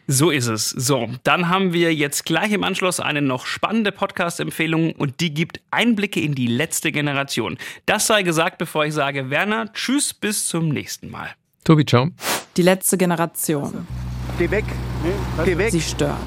So 0.07 0.31
ist 0.31 0.47
es. 0.47 0.69
So, 0.69 1.09
dann 1.23 1.47
haben 1.47 1.71
wir 1.71 1.93
jetzt 1.93 2.25
gleich 2.25 2.51
im 2.51 2.63
Anschluss 2.63 2.99
eine 2.99 3.21
noch 3.21 3.45
spannende 3.45 3.91
Podcast-Empfehlung 3.91 4.91
und 4.93 5.21
die 5.21 5.33
gibt 5.33 5.61
Einblicke 5.71 6.19
in 6.19 6.35
die 6.35 6.47
letzte 6.47 6.91
Generation. 6.91 7.57
Das 7.85 8.07
sei 8.07 8.23
gesagt, 8.23 8.57
bevor 8.57 8.85
ich 8.85 8.93
sage, 8.93 9.29
Werner, 9.29 9.71
tschüss, 9.71 10.13
bis 10.13 10.47
zum 10.47 10.69
nächsten 10.69 11.09
Mal. 11.09 11.29
Tobi, 11.63 11.85
ciao. 11.85 12.09
Die 12.55 12.61
letzte 12.61 12.99
Generation. 12.99 13.87
Geh 14.37 14.51
weg. 14.51 14.65
Geh 15.43 15.57
weg. 15.57 15.71
Sie 15.71 15.81
stört. 15.81 16.19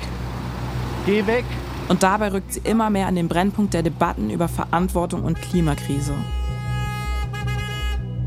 Geh 1.06 1.24
weg. 1.24 1.44
Und 1.88 2.02
dabei 2.02 2.32
rückt 2.32 2.52
sie 2.52 2.62
immer 2.64 2.90
mehr 2.90 3.06
an 3.06 3.14
den 3.14 3.28
Brennpunkt 3.28 3.74
der 3.74 3.84
Debatten 3.84 4.30
über 4.30 4.48
Verantwortung 4.48 5.22
und 5.22 5.40
Klimakrise. 5.40 6.14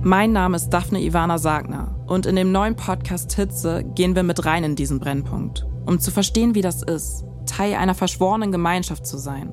Mein 0.01 0.31
Name 0.31 0.55
ist 0.55 0.69
Daphne 0.69 1.01
Ivana 1.01 1.37
Sagner 1.39 1.93
und 2.07 2.25
in 2.25 2.37
dem 2.37 2.53
neuen 2.53 2.77
Podcast 2.77 3.33
Hitze 3.33 3.83
gehen 3.95 4.15
wir 4.15 4.23
mit 4.23 4.45
rein 4.45 4.63
in 4.63 4.77
diesen 4.77 5.01
Brennpunkt, 5.01 5.67
um 5.85 5.99
zu 5.99 6.09
verstehen, 6.09 6.55
wie 6.55 6.61
das 6.61 6.81
ist, 6.81 7.25
Teil 7.45 7.73
einer 7.73 7.95
verschworenen 7.95 8.53
Gemeinschaft 8.53 9.05
zu 9.05 9.17
sein. 9.17 9.51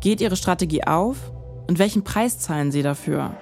Geht 0.00 0.22
Ihre 0.22 0.36
Strategie 0.36 0.84
auf 0.84 1.30
und 1.68 1.78
welchen 1.78 2.02
Preis 2.02 2.38
zahlen 2.38 2.72
Sie 2.72 2.82
dafür? 2.82 3.36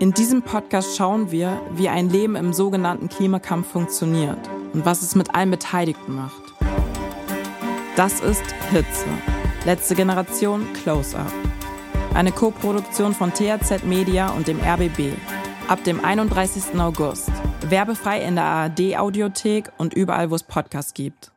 In 0.00 0.12
diesem 0.12 0.42
Podcast 0.42 0.96
schauen 0.96 1.30
wir, 1.30 1.60
wie 1.72 1.88
ein 1.88 2.10
Leben 2.10 2.34
im 2.34 2.52
sogenannten 2.52 3.08
Klimakampf 3.08 3.68
funktioniert 3.70 4.38
und 4.72 4.84
was 4.84 5.02
es 5.02 5.14
mit 5.14 5.34
allen 5.34 5.52
Beteiligten 5.52 6.16
macht. 6.16 6.42
Das 7.94 8.20
ist 8.20 8.42
Hitze. 8.72 9.06
Letzte 9.64 9.94
Generation 9.94 10.66
Close-Up. 10.72 11.32
Eine 12.12 12.32
Co-Produktion 12.32 13.14
von 13.14 13.32
THZ 13.32 13.84
Media 13.84 14.30
und 14.30 14.48
dem 14.48 14.58
RBB. 14.60 15.12
Ab 15.68 15.84
dem 15.84 16.04
31. 16.04 16.78
August. 16.78 17.30
Werbefrei 17.68 18.20
in 18.20 18.34
der 18.34 18.44
ARD 18.44 18.96
Audiothek 18.96 19.70
und 19.78 19.94
überall, 19.94 20.28
wo 20.30 20.34
es 20.34 20.42
Podcasts 20.42 20.92
gibt. 20.92 21.33